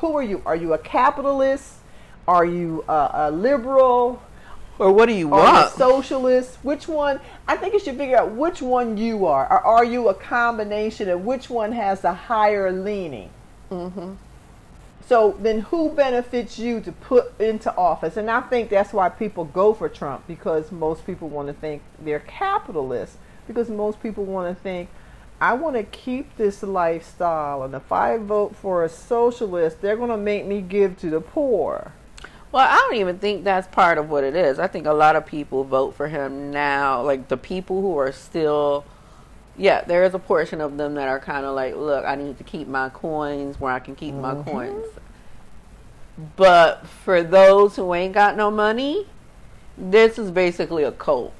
[0.00, 0.42] Who are you?
[0.46, 1.74] Are you a capitalist?
[2.28, 4.22] Are you a, a liberal?
[4.78, 5.72] Or what do you Are you a want?
[5.72, 6.58] socialist?
[6.62, 7.18] Which one?
[7.48, 9.44] I think you should figure out which one you are.
[9.50, 13.30] Or are you a combination of which one has the higher leaning?
[13.72, 14.12] mm-hmm.
[15.06, 18.18] So then who benefits you to put into office?
[18.18, 21.80] And I think that's why people go for Trump because most people want to think
[21.98, 23.16] they're capitalists
[23.46, 24.90] because most people want to think
[25.40, 30.10] I want to keep this lifestyle and if I vote for a socialist, they're going
[30.10, 31.92] to make me give to the poor.
[32.50, 34.58] Well, I don't even think that's part of what it is.
[34.58, 37.02] I think a lot of people vote for him now.
[37.02, 38.84] Like the people who are still,
[39.56, 42.38] yeah, there is a portion of them that are kind of like, look, I need
[42.38, 44.50] to keep my coins where I can keep my mm-hmm.
[44.50, 44.86] coins.
[46.36, 49.06] But for those who ain't got no money,
[49.76, 51.32] this is basically a cult.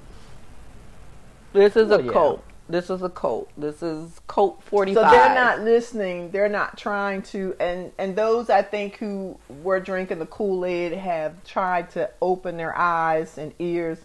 [1.53, 2.13] This is Well, a yeah.
[2.13, 2.45] cult.
[2.69, 3.51] This is a cult.
[3.57, 6.31] This is cult forty So they're not listening.
[6.31, 10.93] They're not trying to, and and those I think who were drinking the Kool Aid
[10.93, 13.99] have tried to open their eyes and ears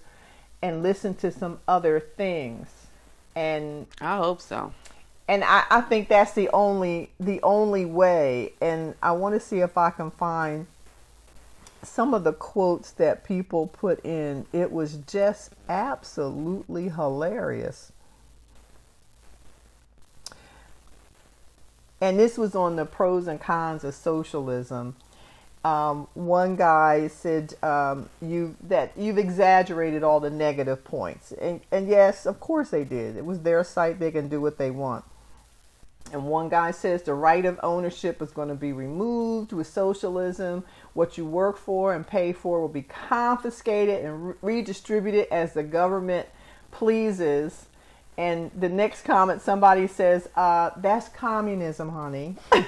[0.62, 2.68] and listen to some other things,
[3.36, 4.74] and I hope so.
[5.28, 8.54] and I, I think that's the only the only way.
[8.62, 10.68] And I want to see if I can find
[11.84, 14.46] some of the quotes that people put in.
[14.54, 17.93] It was just absolutely hilarious.
[22.04, 24.98] And this was on the pros and cons of socialism.
[25.64, 31.88] Um, one guy said um, you that you've exaggerated all the negative points, and and
[31.88, 33.16] yes, of course they did.
[33.16, 35.06] It was their site; they can do what they want.
[36.12, 40.66] And one guy says the right of ownership is going to be removed with socialism.
[40.94, 45.64] What you work for and pay for will be confiscated and re- redistributed as the
[45.64, 46.28] government
[46.70, 47.68] pleases.
[48.18, 52.36] And the next comment, somebody says, uh, "That's communism, honey."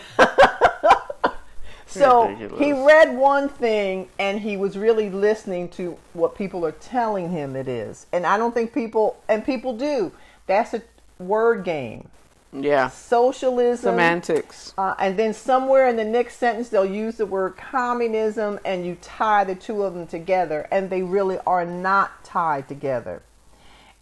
[1.86, 2.60] so Ridiculous.
[2.60, 7.56] he read one thing and he was really listening to what people are telling him
[7.56, 8.08] it is.
[8.12, 10.12] And I don't think people and people do.
[10.48, 10.82] That's a
[11.20, 12.10] word game.
[12.54, 12.90] Yeah.
[12.90, 13.94] Socialism.
[13.94, 14.74] Semantics.
[14.78, 18.98] Uh, and then somewhere in the next sentence, they'll use the word communism, and you
[19.02, 23.22] tie the two of them together, and they really are not tied together.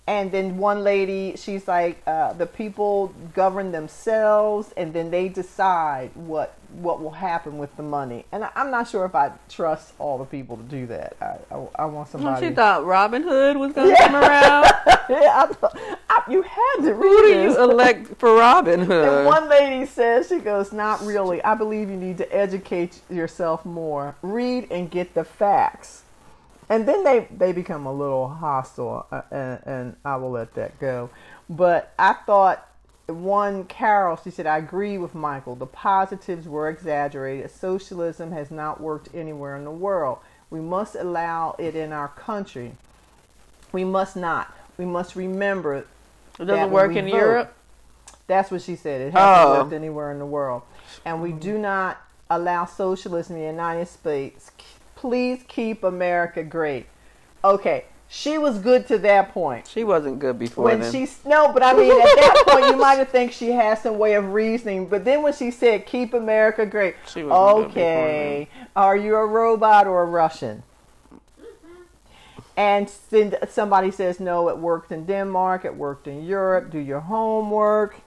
[0.05, 6.11] And then one lady, she's like, uh, the people govern themselves, and then they decide
[6.15, 8.25] what what will happen with the money.
[8.31, 11.15] And I, I'm not sure if I trust all the people to do that.
[11.21, 11.25] I
[11.55, 12.47] I, I want Well, somebody.
[12.49, 14.65] she thought Robin Hood was going to come around.
[15.09, 15.77] yeah, I thought,
[16.09, 17.55] I, you had to read Who do this.
[17.55, 19.25] you elect for Robin And Hood?
[19.25, 21.41] one lady says, she goes, not really.
[21.43, 24.15] I believe you need to educate yourself more.
[24.23, 26.02] Read and get the facts.
[26.69, 30.79] And then they, they become a little hostile, uh, and, and I will let that
[30.79, 31.09] go.
[31.49, 32.67] But I thought,
[33.07, 35.55] one Carol, she said, I agree with Michael.
[35.55, 37.51] The positives were exaggerated.
[37.51, 40.19] Socialism has not worked anywhere in the world.
[40.49, 42.73] We must allow it in our country.
[43.71, 44.55] We must not.
[44.77, 45.85] We must remember
[46.39, 47.53] It doesn't work in vote- Europe.
[48.27, 49.01] That's what she said.
[49.01, 49.59] It hasn't Oh.
[49.61, 50.61] worked anywhere in the world.
[51.03, 51.97] And we do not
[52.29, 54.51] allow socialism in the United States.
[55.03, 56.85] Please keep America great.
[57.43, 59.67] Okay, she was good to that point.
[59.67, 60.93] She wasn't good before When then.
[60.93, 63.97] she no, but I mean at that point you might have think she has some
[63.97, 64.87] way of reasoning.
[64.87, 68.47] But then when she said "keep America great," She good okay,
[68.77, 70.63] are you a robot or a Russian?
[71.13, 71.81] Mm-hmm.
[72.55, 76.71] And then somebody says no, it worked in Denmark, it worked in Europe.
[76.71, 77.99] Do your homework.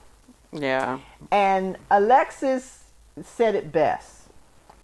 [0.51, 1.01] yeah.
[1.31, 2.85] And Alexis
[3.23, 4.16] said it best.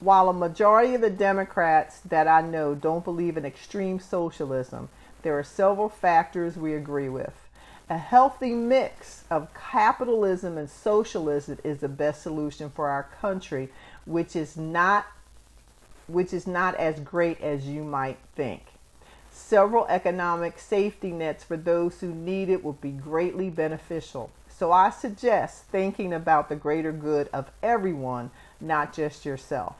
[0.02, 4.88] While a majority of the Democrats that I know don't believe in extreme socialism,
[5.22, 7.46] there are several factors we agree with.
[7.88, 13.68] A healthy mix of capitalism and socialism is the best solution for our country,
[14.04, 15.06] which is not
[16.08, 18.62] which is not as great as you might think.
[19.30, 24.32] Several economic safety nets for those who need it would be greatly beneficial.
[24.48, 29.76] So I suggest thinking about the greater good of everyone, not just yourself.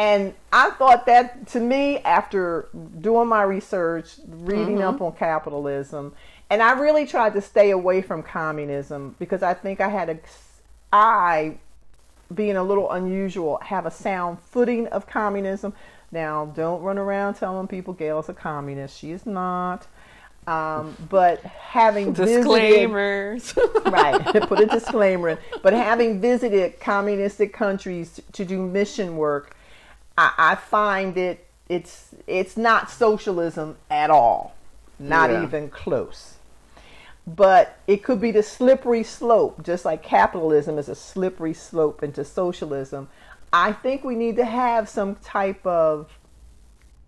[0.00, 2.70] And I thought that to me, after
[3.02, 4.94] doing my research, reading mm-hmm.
[4.94, 6.14] up on capitalism,
[6.48, 10.18] and I really tried to stay away from communism because I think I had a,
[10.90, 11.58] I,
[12.32, 15.74] being a little unusual, have a sound footing of communism.
[16.10, 18.98] Now, don't run around telling people Gail's a communist.
[18.98, 19.86] She is not.
[20.46, 24.24] Um, but having disclaimers, visited, right?
[24.48, 25.38] Put a disclaimer in.
[25.62, 29.56] But having visited communistic countries to do mission work,
[30.20, 34.54] I, I find it it's it's not socialism at all,
[34.98, 35.42] not yeah.
[35.42, 36.34] even close.
[37.26, 42.24] But it could be the slippery slope, just like capitalism is a slippery slope into
[42.24, 43.08] socialism.
[43.52, 46.10] I think we need to have some type of,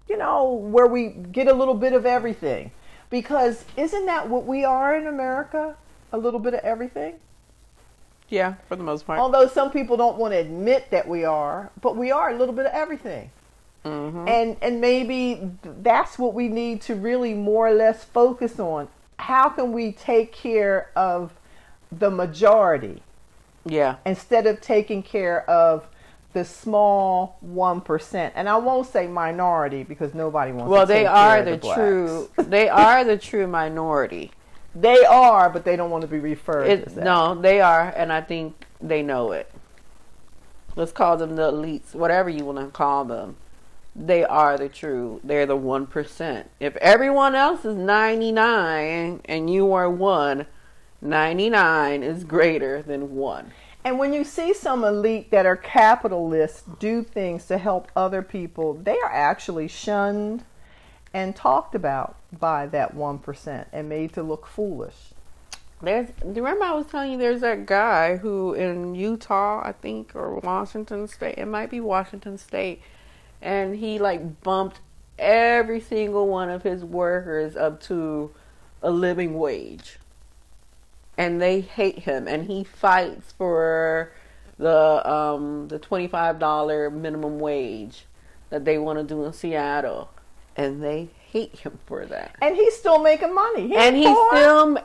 [0.08, 2.70] you know, where we get a little bit of everything
[3.10, 5.76] because isn't that what we are in America?
[6.12, 7.14] A little bit of everything?
[8.32, 9.18] Yeah, for the most part.
[9.18, 12.54] Although some people don't want to admit that we are, but we are a little
[12.54, 13.30] bit of everything.
[13.84, 14.26] Mm-hmm.
[14.26, 18.88] And and maybe that's what we need to really more or less focus on.
[19.18, 21.32] How can we take care of
[21.90, 23.02] the majority?
[23.66, 23.96] Yeah.
[24.06, 25.86] Instead of taking care of
[26.32, 30.68] the small one percent, and I won't say minority because nobody wants.
[30.68, 32.30] To Well, they are the, the true.
[32.38, 34.30] they are the true minority.
[34.74, 36.68] They are, but they don't want to be referred.
[36.68, 39.52] It, no, they are, and I think they know it.
[40.76, 43.36] Let's call them the elites, whatever you want to call them.
[43.94, 45.20] They are the true.
[45.22, 46.50] They're the one percent.
[46.58, 50.46] If everyone else is ninety nine and you are one,
[51.02, 53.52] ninety nine is greater than one.
[53.84, 58.72] And when you see some elite that are capitalists do things to help other people,
[58.74, 60.44] they are actually shunned
[61.12, 65.12] and talked about by that 1% and made to look foolish.
[65.82, 70.36] There's, remember I was telling you there's that guy who in Utah, I think, or
[70.36, 72.82] Washington State, it might be Washington State,
[73.40, 74.80] and he like bumped
[75.18, 78.32] every single one of his workers up to
[78.82, 79.98] a living wage
[81.16, 84.12] and they hate him and he fights for
[84.58, 88.06] the um the $25 minimum wage
[88.50, 90.10] that they want to do in Seattle
[90.56, 92.36] and they hate him for that.
[92.42, 93.68] And he's still making money.
[93.68, 94.76] He's and he's still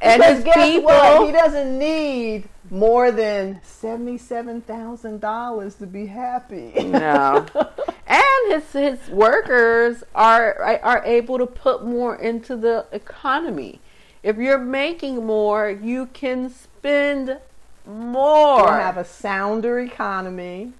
[0.00, 1.26] and because his guess people what?
[1.26, 6.72] he doesn't need more than seventy-seven thousand dollars to be happy.
[6.82, 7.46] No,
[8.06, 13.80] and his his workers are are able to put more into the economy.
[14.22, 17.38] If you're making more, you can spend
[17.86, 18.60] more.
[18.60, 20.72] You have a sounder economy.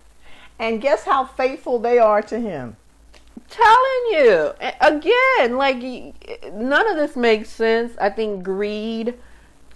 [0.59, 2.76] And guess how faithful they are to him?
[3.49, 4.53] Telling you.
[4.80, 5.78] Again, like
[6.53, 7.97] none of this makes sense.
[8.01, 9.14] I think greed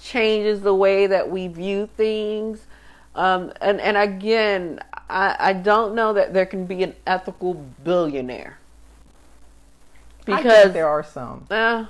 [0.00, 2.66] changes the way that we view things.
[3.14, 7.54] Um, and, and again, I, I don't know that there can be an ethical
[7.84, 8.58] billionaire.
[10.24, 11.46] Because there are some.
[11.50, 11.86] Uh,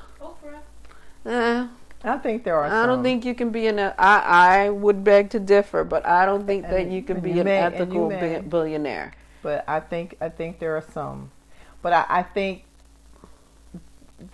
[1.26, 1.68] uh,
[2.02, 2.68] I think there are.
[2.68, 2.76] Some.
[2.78, 3.78] I don't think you can be an.
[3.78, 7.32] I I would beg to differ, but I don't think and, that you can be
[7.32, 9.12] you an may, ethical billionaire.
[9.42, 11.30] But I think I think there are some,
[11.82, 12.64] but I, I think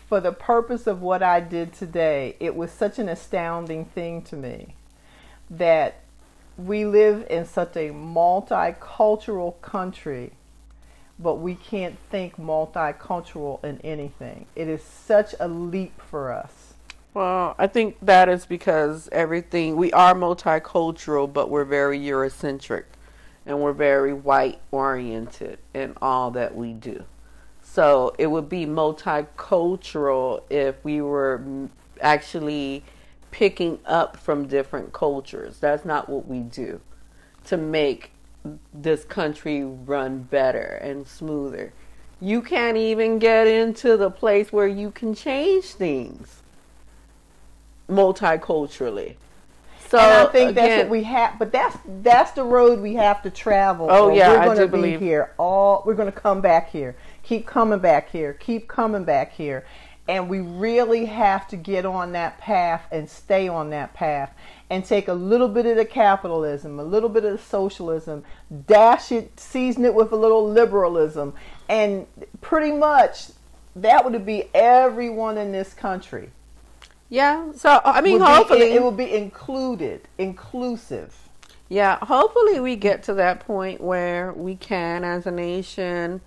[0.09, 4.37] for the purpose of what I did today, it was such an astounding thing to
[4.37, 4.75] me
[5.51, 6.01] that
[6.57, 10.33] we live in such a multicultural country
[11.19, 14.47] but we can't think multicultural in anything.
[14.55, 16.75] It is such a leap for us.
[17.15, 22.85] Well, I think that is because everything we are multicultural, but we're very Eurocentric,
[23.47, 27.05] and we're very white oriented in all that we do.
[27.77, 31.69] So it would be multicultural if we were
[32.01, 32.83] actually
[33.31, 35.59] picking up from different cultures.
[35.59, 36.81] That's not what we do
[37.45, 38.13] to make
[38.73, 41.75] this country run better and smoother.
[42.19, 46.43] You can't even get into the place where you can change things
[47.91, 49.17] multiculturally.
[49.89, 52.95] So and I think again, that's what we have, but that's that's the road we
[52.95, 53.89] have to travel.
[53.91, 55.01] Oh yeah, we're going to be believe.
[55.01, 55.35] here.
[55.39, 56.97] All we're going to come back here.
[57.27, 58.33] Keep coming back here.
[58.35, 59.67] Keep coming back here.
[60.09, 64.33] And we really have to get on that path and stay on that path
[64.71, 68.23] and take a little bit of the capitalism, a little bit of the socialism,
[68.69, 71.35] dash it, season it with a little liberalism,
[71.69, 72.07] and
[72.41, 73.31] pretty much
[73.75, 76.31] that would be everyone in this country.
[77.09, 77.51] Yeah.
[77.57, 81.17] So uh, I mean, Would be- hopefully, it, it will be included, inclusive.
[81.69, 81.99] yeah.
[82.05, 86.21] Hopefully, we get to that point where we can, as a nation,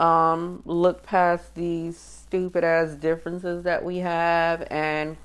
[0.00, 5.18] um, look past these stupid ass differences that we have, and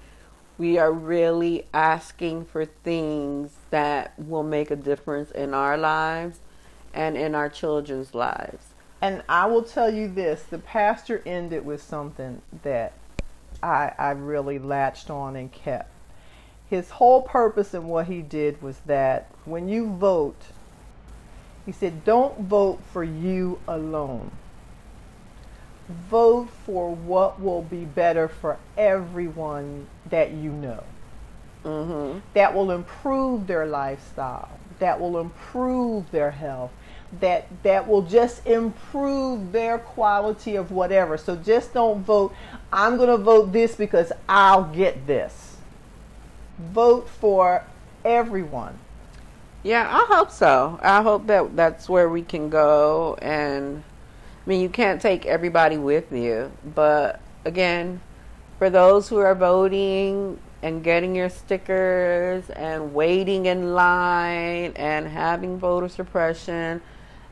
[0.58, 6.40] we are really asking for things that will make a difference in our lives
[6.94, 8.68] and in our children's lives.
[9.02, 12.94] And I will tell you this: the pastor ended with something that
[13.64, 15.90] I, I really latched on and kept.
[16.70, 20.42] His whole purpose and what he did was that when you vote,
[21.66, 24.32] he said, don't vote for you alone.
[25.88, 30.84] Vote for what will be better for everyone that you know.
[31.64, 32.20] Mm-hmm.
[32.34, 34.50] That will improve their lifestyle.
[34.80, 36.72] That will improve their health.
[37.20, 41.18] That that will just improve their quality of whatever.
[41.18, 42.34] So just don't vote.
[42.74, 45.58] I'm going to vote this because I'll get this.
[46.58, 47.64] Vote for
[48.04, 48.80] everyone.
[49.64, 50.80] Yeah, I hope so.
[50.84, 53.18] I hope that that's where we can go.
[53.22, 53.84] And
[54.46, 58.02] I mean, you can't take everybody with you, but again,
[58.60, 65.58] for those who are voting and getting your stickers and waiting in line and having
[65.58, 66.82] voter suppression,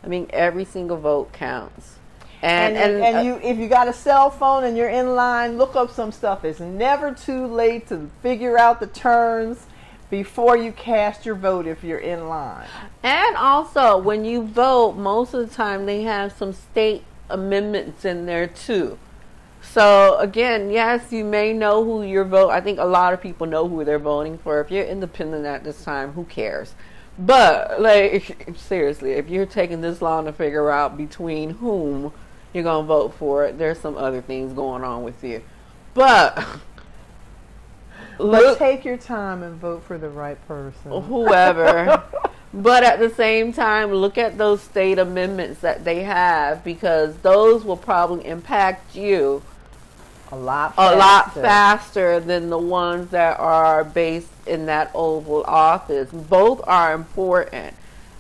[0.04, 1.98] I mean, every single vote counts.
[2.42, 5.58] And And and, uh, you if you got a cell phone and you're in line,
[5.58, 6.44] look up some stuff.
[6.44, 9.66] It's never too late to figure out the terms
[10.14, 12.68] before you cast your vote if you're in line.
[13.02, 18.28] And also, when you vote, most of the time they have some state amendments in
[18.28, 19.00] there too.
[19.64, 22.52] So again, yes, you may know who you're vote.
[22.52, 24.62] I think a lot of people know who they're voting for.
[24.62, 26.76] If you're independent at this time, who cares?
[27.18, 32.14] But like seriously, if you're taking this long to figure out between whom
[32.54, 35.42] you're gonna vote for, there's some other things going on with you.
[35.96, 36.38] But
[38.18, 41.02] But look, take your time and vote for the right person.
[41.04, 42.04] whoever.
[42.54, 47.64] but at the same time, look at those state amendments that they have because those
[47.64, 49.42] will probably impact you
[50.32, 51.42] A lot a lot faster.
[51.42, 56.10] faster than the ones that are based in that Oval Office.
[56.12, 57.74] Both are important,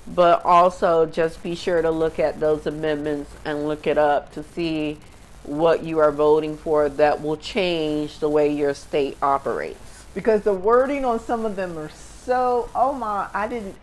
[0.07, 4.43] but also just be sure to look at those amendments and look it up to
[4.43, 4.97] see
[5.43, 10.05] what you are voting for that will change the way your state operates.
[10.13, 13.75] because the wording on some of them are so oh my I didn't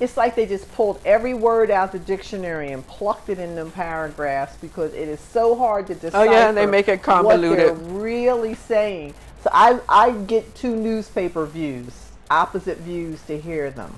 [0.00, 3.70] it's like they just pulled every word out the dictionary and plucked it in them
[3.70, 6.18] paragraphs because it is so hard to decipher.
[6.18, 7.50] Oh, yeah, they make it convoluted.
[7.70, 9.14] What they're really saying.
[9.42, 13.92] So I I get two newspaper views, opposite views to hear them.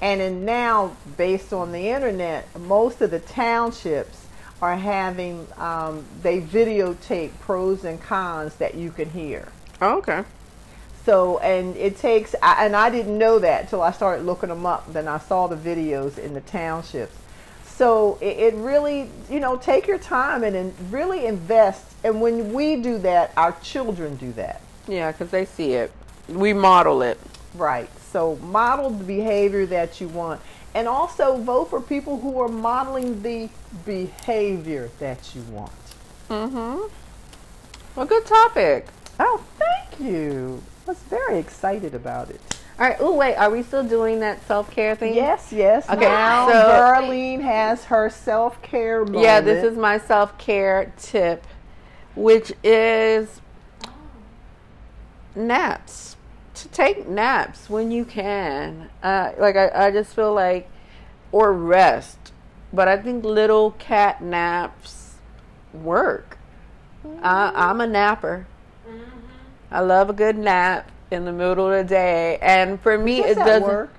[0.00, 4.26] And then now, based on the internet, most of the townships
[4.60, 9.48] are having um, they videotape pros and cons that you can hear.
[9.80, 10.24] Oh, okay.
[11.04, 14.66] So, and it takes, I- and I didn't know that till I started looking them
[14.66, 14.92] up.
[14.92, 17.16] Then I saw the videos in the townships.
[17.64, 21.84] So it, it really, you know, take your time and, and really invest.
[22.02, 24.60] And when we do that, our children do that.
[24.88, 25.92] Yeah, because they see it.
[26.28, 27.18] We model it.
[27.54, 27.88] Right.
[28.10, 30.40] So model the behavior that you want.
[30.74, 33.48] And also vote for people who are modeling the
[33.84, 35.72] behavior that you want.
[36.28, 36.86] Mm-hmm.
[37.96, 38.86] Well, good topic.
[39.18, 40.62] Oh, thank you.
[40.86, 42.40] I was very excited about it.
[42.78, 42.96] All right.
[43.00, 43.34] Oh, wait.
[43.34, 45.14] Are we still doing that self care thing?
[45.14, 45.88] Yes, yes.
[45.90, 49.24] Okay, now so- Darlene has her self care moment.
[49.24, 51.44] Yeah, this is my self care tip,
[52.14, 53.40] which is
[55.34, 56.16] naps.
[56.58, 58.90] To take naps when you can.
[59.00, 60.68] Uh, like, I, I just feel like,
[61.30, 62.32] or rest.
[62.72, 65.14] But I think little cat naps
[65.72, 66.36] work.
[67.22, 68.46] I, I'm a napper.
[69.70, 72.38] I love a good nap in the middle of the day.
[72.42, 73.62] And for me, it doesn't.
[73.62, 73.90] work?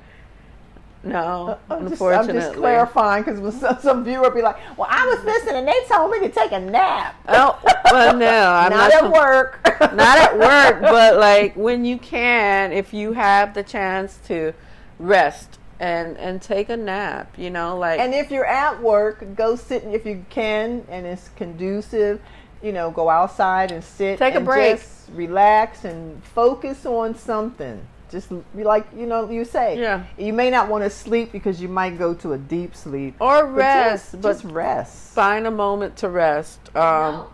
[1.03, 2.41] No, uh, I'm just, unfortunately.
[2.41, 5.79] I'm just clarifying because some, some viewer be like, "Well, I was listening and they
[5.87, 9.59] told me to take a nap." Oh, well, no, I'm not, not, at work.
[9.95, 14.53] not at work, but like when you can, if you have the chance to
[14.99, 19.55] rest and and take a nap, you know, like And if you're at work, go
[19.55, 22.21] sit if you can and it's conducive.
[22.61, 24.19] You know, go outside and sit.
[24.19, 24.79] Take a break.
[24.79, 27.87] Just relax and focus on something.
[28.09, 29.79] Just be like you know you say.
[29.79, 30.05] Yeah.
[30.17, 33.15] You may not want to sleep because you might go to a deep sleep.
[33.19, 35.13] or But rest, just, but just rest.
[35.13, 36.59] find a moment to rest.
[36.75, 37.29] Um, no.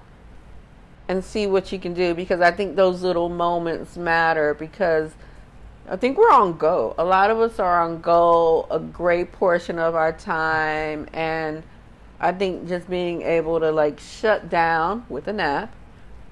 [1.08, 5.12] and see what you can do because I think those little moments matter because
[5.88, 6.96] I think we're on go.
[6.98, 11.62] A lot of us are on go a great portion of our time and
[12.20, 15.74] I think just being able to like shut down with a nap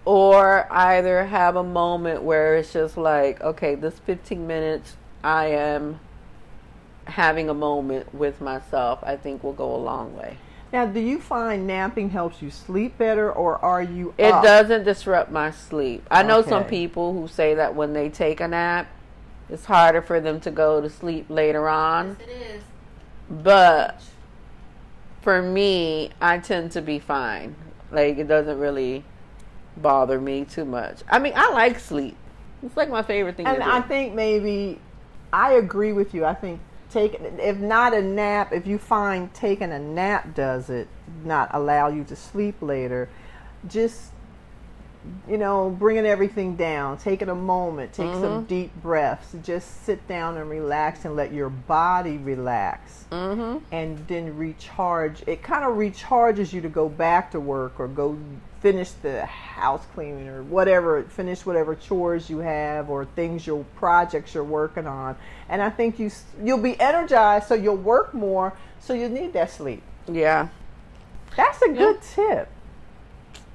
[0.06, 6.00] or either have a moment where it's just like, okay, this 15 minutes I am
[7.06, 10.38] having a moment with myself, I think will go a long way.
[10.72, 14.16] Now, do you find napping helps you sleep better, or are you?
[14.18, 14.44] It up?
[14.44, 16.04] doesn't disrupt my sleep.
[16.10, 18.88] I know some people who say that when they take a nap,
[19.50, 22.18] it's harder for them to go to sleep later on.
[22.20, 22.64] Yes, it is.
[23.30, 24.02] But
[25.22, 27.56] for me, I tend to be fine.
[27.92, 29.04] Like it doesn't really
[29.78, 31.02] bother me too much.
[31.10, 32.16] I mean, I like sleep.
[32.64, 33.70] It's like my favorite thing And to do.
[33.70, 34.80] I think maybe
[35.32, 36.26] I agree with you.
[36.26, 40.88] I think taking, if not a nap, if you find taking a nap does it
[41.26, 43.10] not allow you to sleep later,
[43.68, 44.12] just
[45.28, 50.38] you know, bringing everything down, taking a moment, take some deep breaths, just sit down
[50.38, 53.04] and relax and let your body relax.
[53.12, 53.64] mm-hmm.
[53.72, 55.24] and then recharge.
[55.28, 58.18] It kind of recharges you to go back to work or go
[58.64, 64.34] finish the house cleaning or whatever, finish whatever chores you have or things your projects
[64.34, 65.18] you're working on.
[65.50, 66.10] And I think you
[66.42, 68.54] you'll be energized, so you'll work more.
[68.80, 69.84] So you need that sleep.
[70.08, 70.48] Yeah.
[71.36, 72.48] That's a good tip.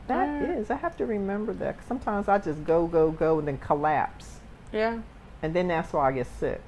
[0.08, 0.70] That is.
[0.70, 1.76] I have to remember that.
[1.78, 4.40] 'cause sometimes I just go, go, go, and then collapse,
[4.72, 4.98] Yeah.
[5.42, 6.60] and then that's why I get sick.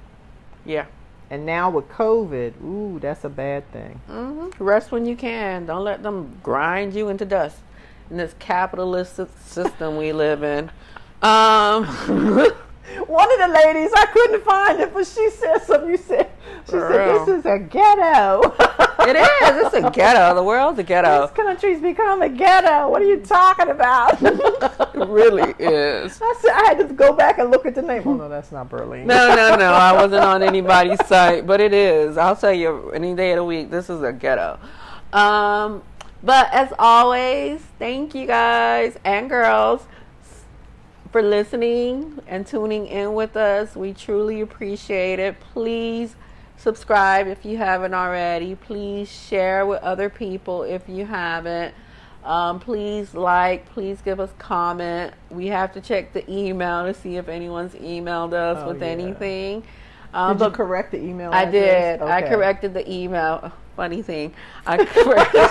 [0.65, 0.85] Yeah.
[1.29, 4.01] And now with COVID, ooh, that's a bad thing.
[4.09, 4.63] Mm-hmm.
[4.63, 5.65] Rest when you can.
[5.65, 7.57] Don't let them grind you into dust
[8.11, 10.69] in this capitalist system we live in.
[11.21, 11.85] Um,
[13.07, 15.91] One of the ladies, I couldn't find it, but she said something.
[15.91, 16.29] You said,
[16.65, 17.25] she For said, real.
[17.25, 18.41] this is a ghetto.
[19.07, 19.65] it is.
[19.65, 20.35] It's a ghetto.
[20.35, 21.21] The world's a ghetto.
[21.27, 22.89] This country's become a ghetto.
[22.89, 24.21] What are you talking about?
[24.93, 26.19] It really is.
[26.21, 28.03] I said, I had to go back and look at the name.
[28.05, 29.07] Oh, no, that's not Berlin.
[29.07, 29.71] No, no, no.
[29.71, 32.17] I wasn't on anybody's site, but it is.
[32.17, 33.71] I'll tell you any day of the week.
[33.71, 34.59] This is a ghetto.
[35.13, 35.81] Um,
[36.23, 39.85] but as always, thank you guys and girls
[41.11, 43.75] for listening and tuning in with us.
[43.75, 45.39] We truly appreciate it.
[45.39, 46.15] Please
[46.57, 48.55] subscribe if you haven't already.
[48.55, 51.73] Please share with other people if you haven't.
[52.23, 55.13] Um, please like, please give us comment.
[55.31, 58.87] We have to check the email to see if anyone's emailed us Oh, with yeah.
[58.89, 59.63] anything.
[60.13, 61.31] Um, Did you correct the email?
[61.31, 61.99] I address?
[61.99, 62.01] did.
[62.07, 63.51] I corrected the email.
[63.81, 64.31] Funny thing,
[64.67, 65.41] I corrected.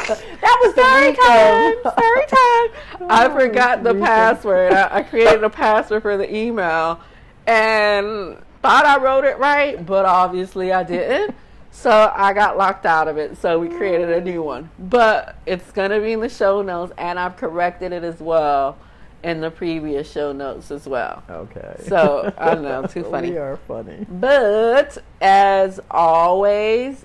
[0.41, 1.75] That was the Story time.
[1.81, 3.11] Story time.
[3.11, 4.73] I forgot the password.
[4.73, 7.01] I, I created a password for the email
[7.49, 11.35] and thought I wrote it right, but obviously I didn't.
[11.73, 13.37] So I got locked out of it.
[13.37, 14.71] So we created a new one.
[14.79, 18.79] But it's going to be in the show notes, and I've corrected it as well
[19.25, 21.25] in the previous show notes as well.
[21.29, 21.75] Okay.
[21.89, 23.33] So, I don't know, too funny.
[23.33, 24.07] We are funny.
[24.09, 27.05] But as always,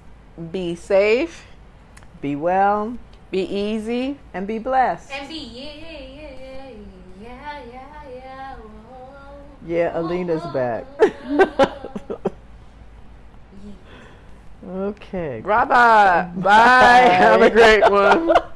[0.51, 1.45] be safe,
[2.21, 2.97] Be well
[3.31, 4.17] be easy.
[4.33, 5.11] and be blessed.
[5.11, 6.69] And be yeah, yeah,
[7.21, 8.55] yeah, yeah, yeah.
[8.55, 9.37] whoa.
[9.65, 10.53] Yeah, Alina's oh.
[10.53, 10.85] back.
[14.67, 15.41] Okay.
[15.45, 16.31] Bye bye.
[16.35, 17.09] Bye.
[17.13, 18.31] Have a great one.